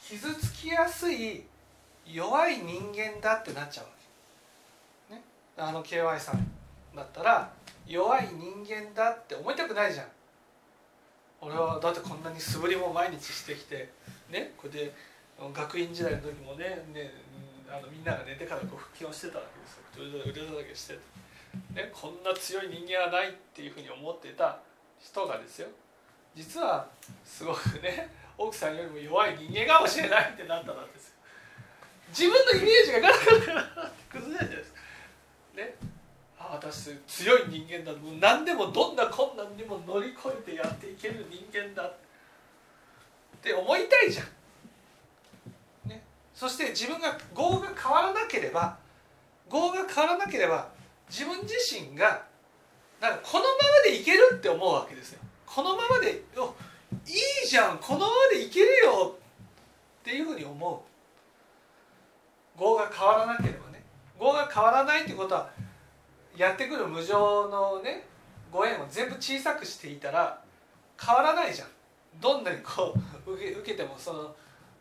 [0.00, 1.42] 傷つきやすい
[2.06, 3.90] 弱い人間だってなっちゃうわ
[5.08, 5.22] け、ね、
[5.56, 6.46] あの KY さん
[6.94, 7.50] だったら
[7.86, 10.06] 弱い人間だって思いたくないじゃん。
[11.40, 13.90] 俺はだってこんなに素振りも毎日してきて
[14.30, 14.52] ね。
[14.56, 14.94] これで
[15.52, 17.12] 学院時代の時もねね
[17.68, 20.24] あのみんなが寝てからこう腹筋をしてたわけですよ。
[20.30, 21.00] 腕だけしてて、
[21.74, 24.60] ね、こんな強い人間はないっていうふうに思ってた
[24.98, 25.68] 人がですよ。
[26.34, 26.86] 実は
[27.24, 31.14] すごくね奥さんよりも弱い人間かもしれないってなったらですよ。
[32.08, 34.72] 自分のイメージがガラガラガラって崩れないじゃないです。
[34.72, 34.78] か。
[35.56, 35.74] ね。
[36.38, 37.96] あ私強い人間だ。
[37.96, 41.94] もう何でもどんな困難にも乗り越えてやっていける人間だっ
[43.40, 45.88] て思いたいじゃん。
[45.88, 46.02] ね、
[46.34, 48.76] そして自分が業が変わらなければ
[49.50, 50.68] 業が変わらなければ
[51.08, 52.24] 自分自身が
[53.00, 55.20] なんかこのままでいけるって思うわけですよ。
[55.54, 56.52] このままでよ
[57.06, 57.12] い
[57.44, 59.14] いじゃんこのままでいけるよ
[60.00, 60.84] っていうふうに思
[62.56, 62.60] う。
[62.60, 63.84] 業が変わらなければね。
[64.20, 65.48] 業が変わらないってことは
[66.36, 68.04] やってくる無常のね
[68.50, 70.40] ご縁を全部小さくしていたら
[71.00, 71.68] 変わらないじゃん。
[72.20, 72.92] どんなにこ
[73.24, 74.34] う受け受けてもその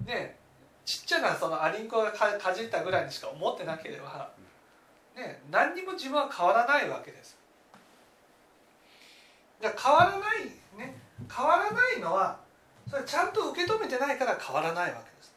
[0.08, 0.40] ね
[0.86, 4.32] ちっちゃなそのアリンコがかかじったぐらいにしか思ってなければ、
[5.16, 7.38] ね、何にも自分は変わらないわけです。
[9.62, 11.00] だ変わらないね
[11.34, 12.40] 変わらないのは
[12.90, 15.34] それちゃんと受け止めてないから変わらないわけです。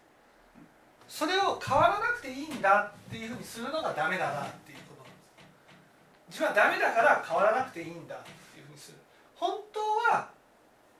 [1.09, 6.41] それを変わらなくていいんだっていうふうにするのがダメだなっていうことなんです。
[6.41, 8.19] 自分はダメだから変わらなくていいんだっ
[8.53, 8.99] ていうふうにする。
[9.37, 9.81] 本当
[10.13, 10.29] は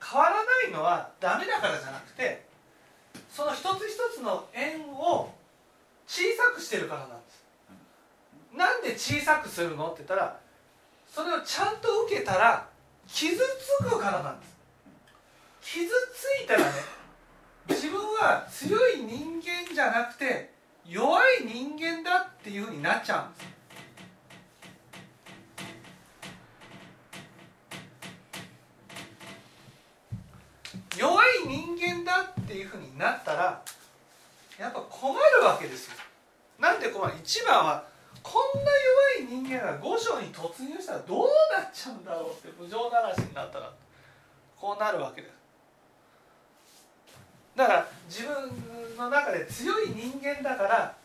[0.01, 2.45] 変わらないのはダメだからじゃなくて
[3.29, 5.33] その一つ一つの円を
[6.07, 7.43] 小さくしてるからなんです
[8.55, 10.39] なんで小さくするのって言ったら
[11.07, 12.67] それをちゃんと受けたら
[13.07, 14.57] 傷つくからなんです。
[15.61, 16.65] 傷ついたらね
[17.69, 20.53] 自分は強い人間じゃなくて
[20.85, 23.47] 弱い人間だっていうふうになっちゃうんです。
[30.97, 33.61] 弱い人間だっていうふうになったら
[34.57, 35.95] やっぱ困るわけですよ。
[36.59, 37.13] なんで困る？
[37.21, 37.85] 一番は
[38.27, 38.71] こんな
[39.23, 43.71] 弱い人間が五章に突入したらどうなっちゃうんだろうって無情な話になったら
[44.59, 45.33] こうなるわけです。
[47.55, 50.95] だから自分の中で強い人間だから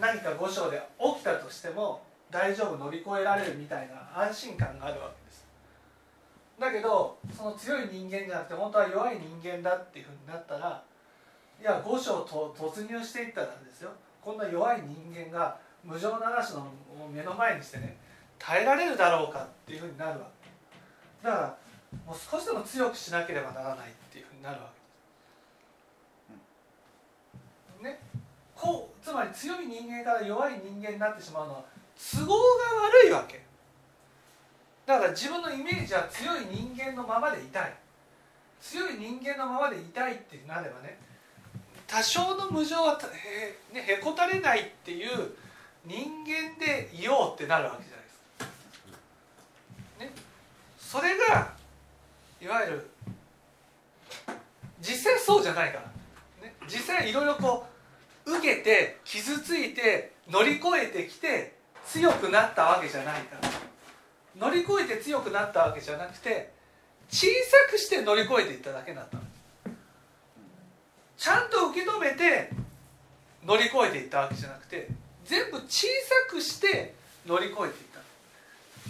[0.00, 5.46] 何か五章で起きたとしても大丈夫乗り越えられるみたいな安心感があるわけです。
[6.58, 10.82] だけどその強い人間じゃなくて本当は弱い人間だっていうふうになったら
[11.60, 13.90] いや五章と突入していったらですよ。
[14.20, 16.66] こんな弱い人間が無情な話の
[17.12, 17.96] 目の前にしてね
[18.38, 20.48] 耐えられるだろうかっていうふうになるわけ。
[21.26, 21.56] だから
[22.06, 24.70] もう少しでも強くしなければならないっていうふうになるわ
[27.80, 27.96] けです。
[27.96, 28.00] ね。
[28.54, 31.64] こうつまり強い人間から弱い人間になってしまうのは
[31.96, 32.34] 都合が
[32.88, 33.42] 悪いわけ。
[34.86, 37.72] だから自分のイメージは強い人間のままでいたい。
[38.60, 40.98] 強い人間のままでいたいってなればね
[41.86, 42.98] 多少の無情は
[43.72, 45.08] へ,、ね、へこたれないっていう
[45.88, 50.04] 人間でいようってなるわけじゃないですか。
[50.04, 50.12] ね、
[50.78, 51.54] それが
[52.40, 52.90] いわゆる
[54.80, 57.66] 実際そうじゃないから、ね、実際いろいろこ
[58.26, 63.48] う受けて傷ついて乗り越えてきて強くなったわけじゃないから。
[64.38, 66.52] 乗り越えて強くなったわけじゃなくて
[67.10, 69.18] 小さくして乗り越えていっただけだった
[71.16, 72.50] ちゃんと受け止めて
[73.44, 74.88] 乗り越えていったわけじゃなくて
[75.28, 76.94] 全部小さくして
[77.26, 78.00] 乗り越えていた。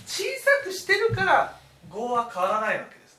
[0.07, 1.59] 小さくしてるから
[1.93, 3.19] 業は変わらないわけです。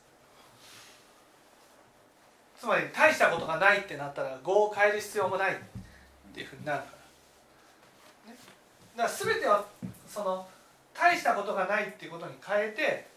[2.60, 5.56] つまり大したことがないってなったら業を変える必要もないっ
[6.34, 6.86] ていうふうになるか
[8.26, 8.38] ら、ね、
[8.96, 9.66] だから全ては
[10.08, 10.48] その
[10.94, 13.08] 大したことがないっていうことに変えて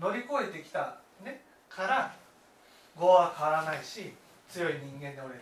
[0.00, 2.14] 乗り越えてきた、ね、から
[2.98, 4.12] 業は変わらないし
[4.48, 5.34] 強い人間でおれ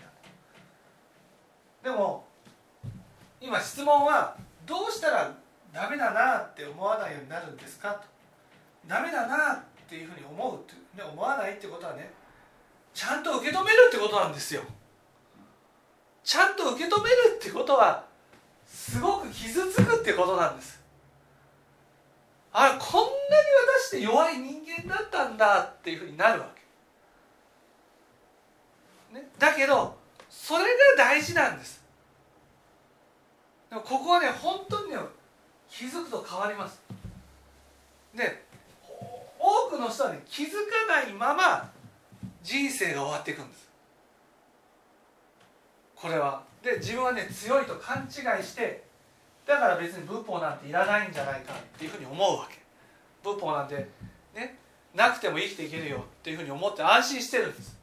[1.82, 2.24] たでも
[3.41, 4.36] 今質問は
[4.66, 5.34] どうしたら
[5.72, 8.03] ダメだなって思わないようになるんですかと。
[8.86, 12.11] ダメだなっていうふうに思うって、ね、思わないってことはね
[12.93, 14.62] ちゃんと受け止めるってことなんですよ。
[16.22, 18.05] ちゃんと受け止めるってことは
[18.66, 20.80] すごく傷つくってことなんです。
[22.53, 23.14] あこんなに
[23.78, 26.49] 私って弱い人間だったんだっていうふうになるわ
[29.12, 29.97] け、ね、だけど
[30.28, 31.80] それが大事なんです。
[33.70, 34.98] でもここはね本当にね
[35.70, 36.82] 気づくと変わります。
[38.14, 38.44] で
[39.38, 41.70] 多くの人はね気づかないまま
[42.42, 43.68] 人生が終わっていくんです。
[45.94, 46.42] これは。
[46.62, 48.82] で自分はね強いと勘違いして
[49.46, 52.58] だから別に仏法なんていらないんじゃないかっていうふうに思うわけ。
[53.22, 53.88] 仏法なんて
[54.34, 54.58] ね
[54.94, 57.78] なくても生きていけるよっていうふうに思って安心してるんです。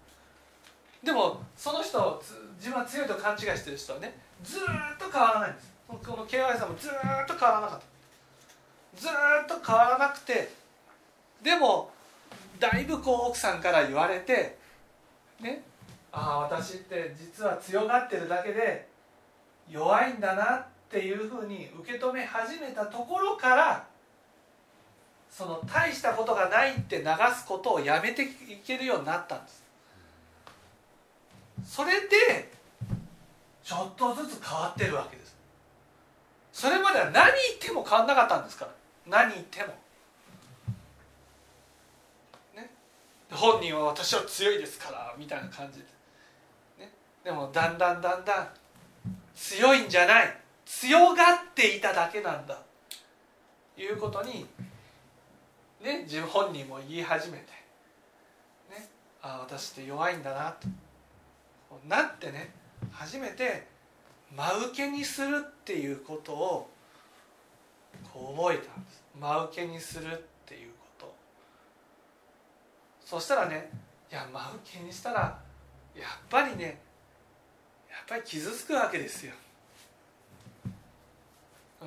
[1.02, 2.22] でもその人
[2.58, 4.14] 自分は強いと勘違いしてる人はね
[4.44, 4.62] ずっ
[5.00, 5.77] と変わらないんです。
[5.88, 6.92] この KY さんもずっ
[7.28, 7.86] と変わらなかった。
[8.98, 9.12] ずっ
[9.48, 10.50] と変わらなくて
[11.44, 11.92] でも
[12.60, 14.58] だいぶこう奥さんから言われて
[15.40, 15.64] ね
[16.12, 18.88] ああ私って実は強がってるだけで
[19.70, 23.86] 弱いんだなっていうふうに受け止め始めたところから
[25.30, 27.04] その大したことがないって流
[27.36, 28.28] すことをやめてい
[28.66, 29.64] けるようになったんです。
[31.64, 32.52] それで
[33.64, 35.27] ちょっとずつ変わってるわけです。
[36.58, 38.72] それまでは何言っても変わんなかったんですから。
[39.06, 39.68] 何言っても。
[42.56, 42.68] ね。
[43.30, 45.86] 本人は私は強いですからみたいな感じで、
[46.80, 46.92] ね、
[47.24, 48.48] でもだんだんだんだん
[49.36, 50.36] 強いんじゃない。
[50.66, 52.58] 強がっていただけなんだ。
[53.78, 54.48] いうことに
[55.84, 57.44] ね自分本人も言い始めて。
[58.72, 58.90] ね。
[59.22, 60.68] ああ私って弱いんだなと。
[61.88, 62.50] なってね
[62.92, 63.77] 初めて
[64.36, 66.70] 真受けにするっていうことを
[68.14, 69.04] こう覚えたんです。
[69.20, 71.16] 真受けにするっていうこと。
[73.04, 73.72] そしたらね
[74.12, 75.40] いや真受けにしたら
[75.96, 76.82] やっぱりね
[77.90, 79.34] やっぱり傷つくわけですよ。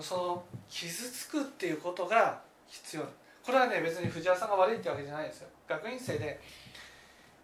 [0.01, 3.03] その傷つくっていうことが必要。
[3.45, 5.49] これはね別に藤原さんが悪いってわけじゃないですよ。
[5.68, 6.41] 学院生で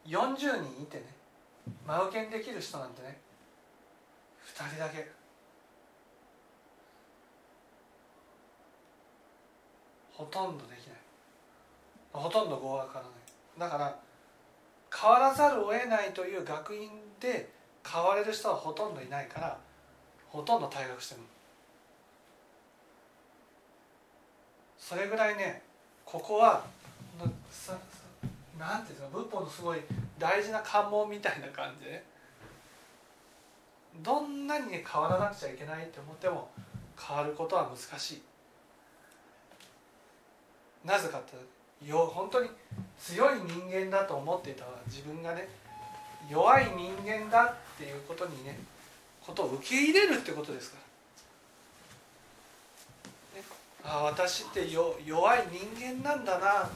[0.07, 1.05] 40人いてね
[1.87, 3.19] 真受けにできる人なんてね
[4.57, 5.11] 2人だけ。
[10.13, 10.97] ほとんどできない。
[12.13, 13.13] ほとんど合格からない。
[13.59, 13.99] だから
[14.95, 16.89] 変わらざるを得ないという学院
[17.21, 17.51] で
[17.87, 19.59] 変われる人はほとんどいないから
[20.29, 21.21] ほとんど退学してる
[24.79, 25.63] それぐらいね
[26.05, 26.65] ここは
[28.59, 29.81] なんていうの仏法のすごい
[30.19, 32.05] 大事な関門みたいな感じでね。
[34.03, 36.51] どんなに、ね、変わらなくちゃいけないって思っても
[36.99, 38.23] 変わることは難しい。
[40.85, 41.37] なぜかって
[41.85, 42.49] よ本当に
[42.99, 45.49] 強い人間だと思っていた自分がね
[46.31, 48.59] 弱い人間だっていうことにね
[49.21, 50.79] ことを受け入れるってことですか
[53.35, 53.47] ら、ね、
[53.85, 56.71] ああ私ってよ弱い人間なんだな。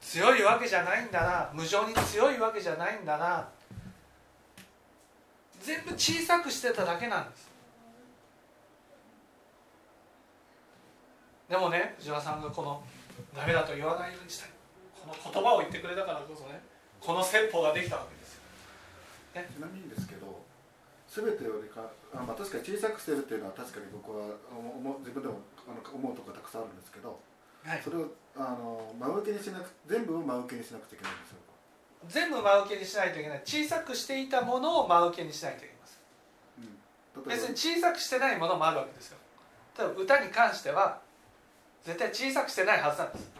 [0.00, 1.50] 強いわけじゃないんだな。
[1.52, 3.46] 無情に強いわけじゃないんだな。
[5.60, 7.48] 全部小さくしてただけなんです。
[11.48, 12.82] でもね藤原さんがこの
[13.34, 14.50] 「ダメだと言わないようにしたい」
[14.92, 16.60] この言葉を言ってくれたからこそね
[17.00, 18.42] この説法ができたわけですよ、
[19.34, 20.44] ね、ちなみにですけど
[21.08, 27.18] 全てよりかあ、まあ、確かに小さくしてるっていうのは確かに僕は思自分でもあの思うところたくさんあるんですけど、
[27.64, 31.47] はい、それをあの真受けにしなく全部を真受けにしなくちゃいけないんですよ
[32.06, 33.42] 全部真受けにしないといけない。
[33.44, 36.00] 小さくしていたものを真受けにしないといけます、
[37.16, 39.18] うん、別に小さくしてないものもあるわけですよ。
[39.76, 41.00] 例えば歌に関しては
[41.84, 43.30] 絶対小さくしてないはずなんです。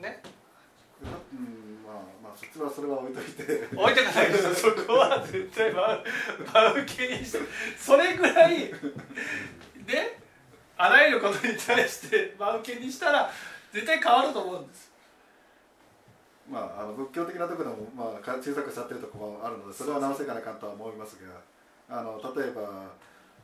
[0.00, 0.22] ね？
[1.02, 3.68] うんまあまあそっちはそれは置いといて。
[3.74, 6.04] 置いてかないですそこは絶対真
[6.52, 7.38] 真受けにして
[7.78, 8.72] それぐらいね
[10.76, 13.30] あらゆることに対して真受けにしたら
[13.72, 14.89] 絶対変わると思うんです
[16.50, 21.30] まあ、あの仏教的なところでも、まあ、小さくしちゃってるところもあるのでそれは直せかなかんとは思いますが
[21.88, 22.90] あの例えば、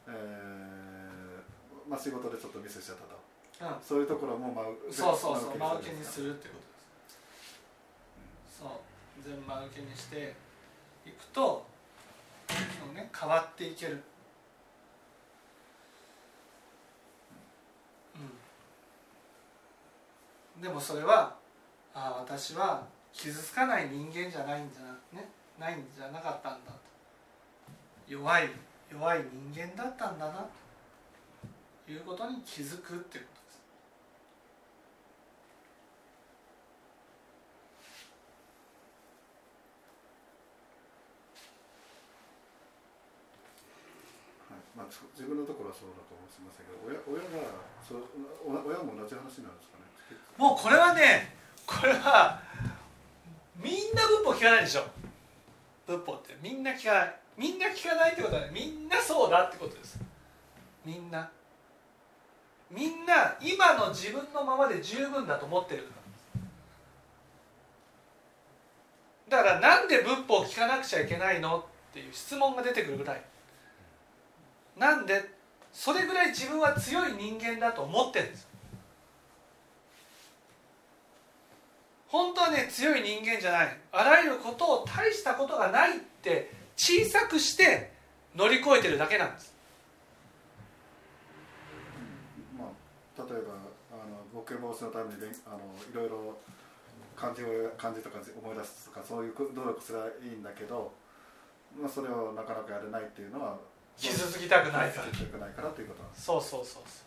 [0.08, 6.66] えーまあ、仕事でちょっとミスしちゃったと、うん、そういうところも、まあ、そうそうそう真受けにするってことで
[8.50, 8.78] す、うん、そう。
[9.22, 10.34] 全部真受けにして
[11.06, 11.64] いくと
[12.94, 14.02] ね、変わっていける。
[20.56, 20.62] うん。
[20.62, 21.36] でもそれは
[21.94, 22.86] ああ私は
[23.16, 24.92] 傷つかない人間じゃないんじゃな,、
[25.22, 26.78] ね、ないんじゃなかったんだと。
[28.06, 28.50] 弱い
[28.92, 30.46] 弱い人間だったんだな
[31.86, 33.60] ということに気づくっていうことです。
[44.76, 44.86] まあ、
[45.16, 46.58] 自分のところはそうだと思います。
[46.60, 47.48] けど親親が
[47.80, 48.04] そう
[48.44, 49.88] 親も同じ話なんですかね。
[50.36, 51.34] もうこれはね
[51.66, 52.45] これは
[53.62, 54.84] みんな仏法聞かないでしょ。
[55.86, 56.36] 仏法って。
[56.42, 57.16] みんな聞かない。
[57.36, 59.98] みんな聞かないってことは、ね、みんなそうだってことです。
[60.84, 61.30] みんな。
[62.70, 65.86] みんな今の自分のままで十分だと思ってる
[69.28, 73.22] だからなんで仏法を聞かなくちゃいけないのっていう質問が出てくるぐらい。
[74.76, 75.30] なんで
[75.72, 78.48] それぐらい自分は強い人間だと思ってるんです。
[82.08, 83.76] 本当はね強い人間じゃない。
[83.92, 87.92] あらゆることを大したことがないって小さくして
[88.34, 89.54] 乗り越えてるだけなんです、
[92.58, 93.54] まあ、例えば
[93.90, 95.58] あのボケ防止のためにあの
[95.90, 96.36] いろいろ
[97.16, 97.46] 漢字を
[97.78, 100.92] 漢字とか思い出すとかそういう努力すればいいんだけど、
[101.80, 103.56] まあ、それをなかなかやれないっていうのは
[103.96, 105.08] 傷つきたくないから。
[105.08, 106.24] 傷つきたくないからということなんです。
[106.26, 107.05] そうそうそうそう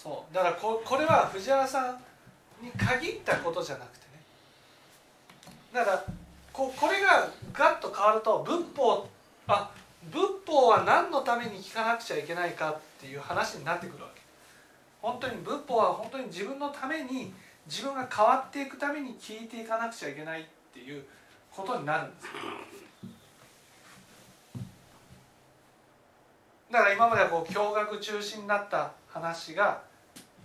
[0.00, 0.34] そう。
[0.34, 4.22] だからここれは藤原さんに限ったことじゃなくてね。
[5.72, 6.04] だから
[6.52, 9.08] ここれがガッと変わると仏法
[9.48, 9.70] あ
[10.12, 14.20] 仏法は何のために聞かなくちゃいけないかっていう話になってくるわけ。
[15.02, 17.32] 本当に仏法は本当に自分のために
[17.66, 21.04] 自分が変わっていくために聞いていかなくちゃいけないっていう
[21.50, 22.26] ことになるんです
[26.70, 29.82] だから今まではこう驚愕中心になった話が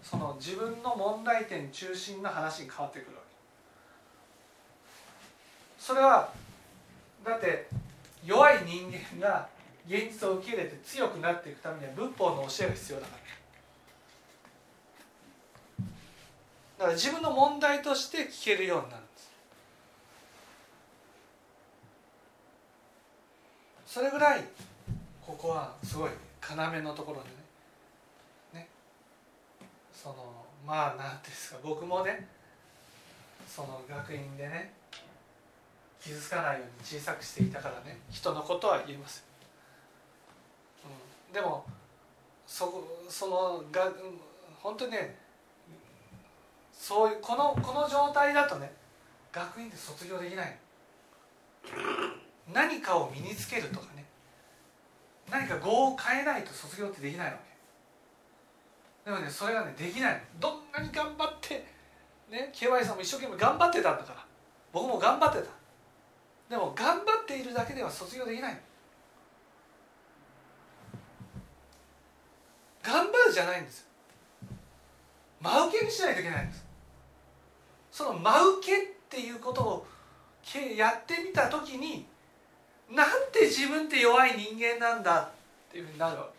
[0.04, 3.30] その自分の問題点中心の話に変わってくるわけ。
[5.80, 6.30] それは
[7.24, 7.68] だって
[8.26, 9.48] 弱い人間が
[9.86, 13.24] 現実を受け入れて強くなっていくためには仏法の教えが必要だから。
[16.80, 19.32] だから自分の問題として聞けるようになるんです。
[23.86, 24.44] それぐらい
[25.26, 26.10] ここはすごい
[26.42, 27.43] 要のところでね。
[30.04, 30.16] その
[30.68, 32.28] まあ何ていうんですか僕もね
[33.48, 34.74] その学院でね
[36.02, 39.24] 傷つかないように小さくしていたからね人のことは言えません、
[41.30, 41.66] うん、でも
[42.46, 43.90] そそのが
[44.62, 45.16] 本当にね
[46.74, 48.74] そういうこのこの状態だとね
[49.32, 50.58] 学院で卒業できない。
[52.54, 54.04] 何かを身につけるとかね
[55.32, 57.53] 何か語を変えないと卒業ってできないわけ。
[59.06, 61.66] でもねそれがねできないどんなに頑張って
[62.30, 64.26] ね KY さんも一生懸命頑張ってたんだから。
[64.74, 65.50] 僕も頑張ってた。
[66.50, 68.60] でも頑張っているだけでは卒業できない
[72.84, 73.86] 頑張るじゃないんですよ。
[75.40, 76.66] 真受けにしないといけないんです。
[77.92, 79.88] その真受けっていうことを
[80.76, 82.06] やってみた時に
[82.90, 86.33] なんて自分って弱い人間なんだっていうふうになるわけ。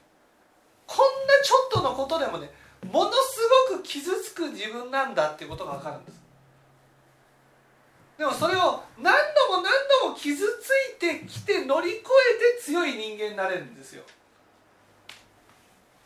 [0.86, 2.50] こんなちょっとのことでもね
[2.90, 3.16] ものす
[3.70, 6.24] ごく傷つく自分なんだっていうことが分かるんです。
[8.18, 9.12] でもそれを何
[9.48, 9.72] 度も何
[10.02, 14.04] 度も傷ついてきて乗り越えて強い人間になれるんですよ。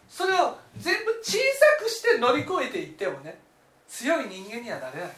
[0.09, 1.39] それを全部小さ
[1.85, 3.39] くして乗り越えていってもね
[3.89, 5.11] 強い人間にはなれない。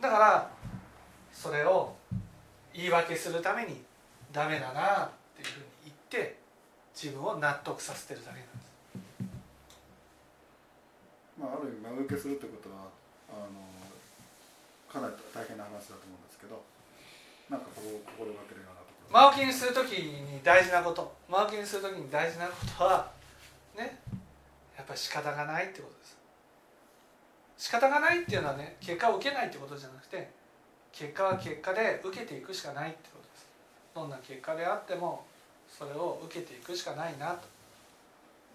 [0.00, 0.50] だから
[1.32, 1.94] それを
[2.72, 3.82] 言い訳するために
[4.32, 6.38] ダメだなっていうふうに言って
[6.94, 8.70] 自分を納得させてるだけなんです。
[11.38, 12.92] まあ、ある意味真受けするってことは
[13.30, 13.48] あの
[14.92, 16.62] かなり大変な話だと思うんですけど
[17.48, 19.18] なんかこう心がけるようなところ。
[19.18, 23.10] 真受けにする時に大事なこと真受けにする時に大事なことは
[23.76, 23.98] ね
[24.76, 26.16] やっぱり仕方がないってことです。
[27.56, 30.30] 仕方がないっていうのはね結果を受けないってことじゃなくて
[31.00, 33.46] 結果は結果で受けていくしかないってことです。
[33.94, 35.24] どんな結果であっても
[35.66, 37.34] それを受けていくしかないな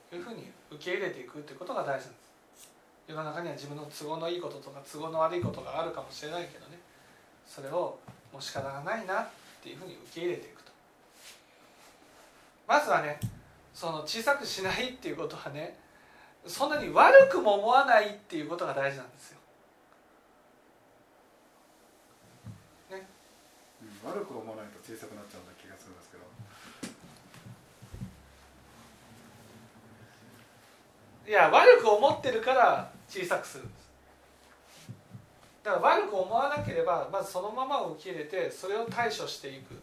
[0.09, 2.69] というふうに受け入れていくってことが大事なんです。
[3.07, 6.77] 世の中には自分の都合のいいこととか都合の悪いことがあるかもしれないけどね。
[7.47, 7.97] それを
[8.31, 9.27] もう仕方がないなっ
[9.63, 10.71] ていうふうに受け入れていくと。
[12.67, 13.19] まずはね
[13.73, 15.79] その小さくしないっていうことはね
[16.45, 19.39] そんなに悪くも思わないっていうことが大事なんですよ。
[22.91, 23.07] ね、
[24.05, 26.23] うん、悪く思わないと小さくなっちゃうような気がするんですけど。
[31.25, 33.89] いや悪く思ってるから小さくするんです。
[35.63, 39.73] だから悪く思わなければまずそのままを受け入れてそれを対処していく。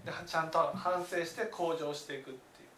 [0.00, 2.72] でちゃんと反省して向上していくっていう、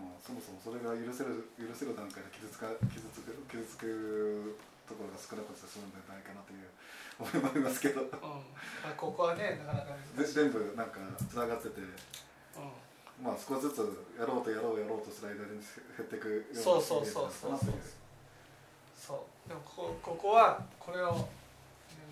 [0.00, 4.56] ん、まあ、そもそもそれが許せる許せる段階で傷つか傷つく傷つく
[4.88, 6.64] ところが少なくて済むんじゃないかなという
[7.22, 8.10] 思いますけど、うん。
[8.10, 8.18] ま
[8.90, 10.98] あ、ここはねなかなか全部なんか
[11.30, 13.24] つながってて、うん。
[13.24, 13.78] まあ少しずつ
[14.18, 15.60] やろうとやろうやろうとする間に
[15.96, 17.50] 減っていくようなそうそうそうそう。
[17.50, 17.60] そう
[18.96, 21.12] そうでもこここはこれを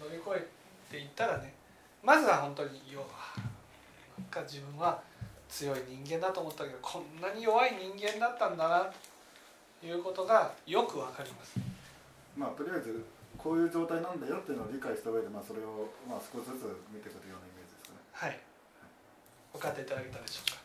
[0.00, 0.46] 乗り越え
[0.90, 1.54] ていったらね
[2.02, 3.04] まずは本当に弱
[4.18, 5.00] なんか自分は
[5.48, 8.90] 強い人間だと思ったけどこんなに弱い人間だったんだな
[9.80, 11.58] ということがよくわかります。
[12.36, 13.04] まあとりあえず
[13.42, 18.04] こういう状態なんだよっていうのを理解した上で、まあ、それをまあ少しずつ見ていくようなイメージですかね。
[18.12, 18.38] はい。
[19.52, 20.59] 分かっていただけたでしょうか。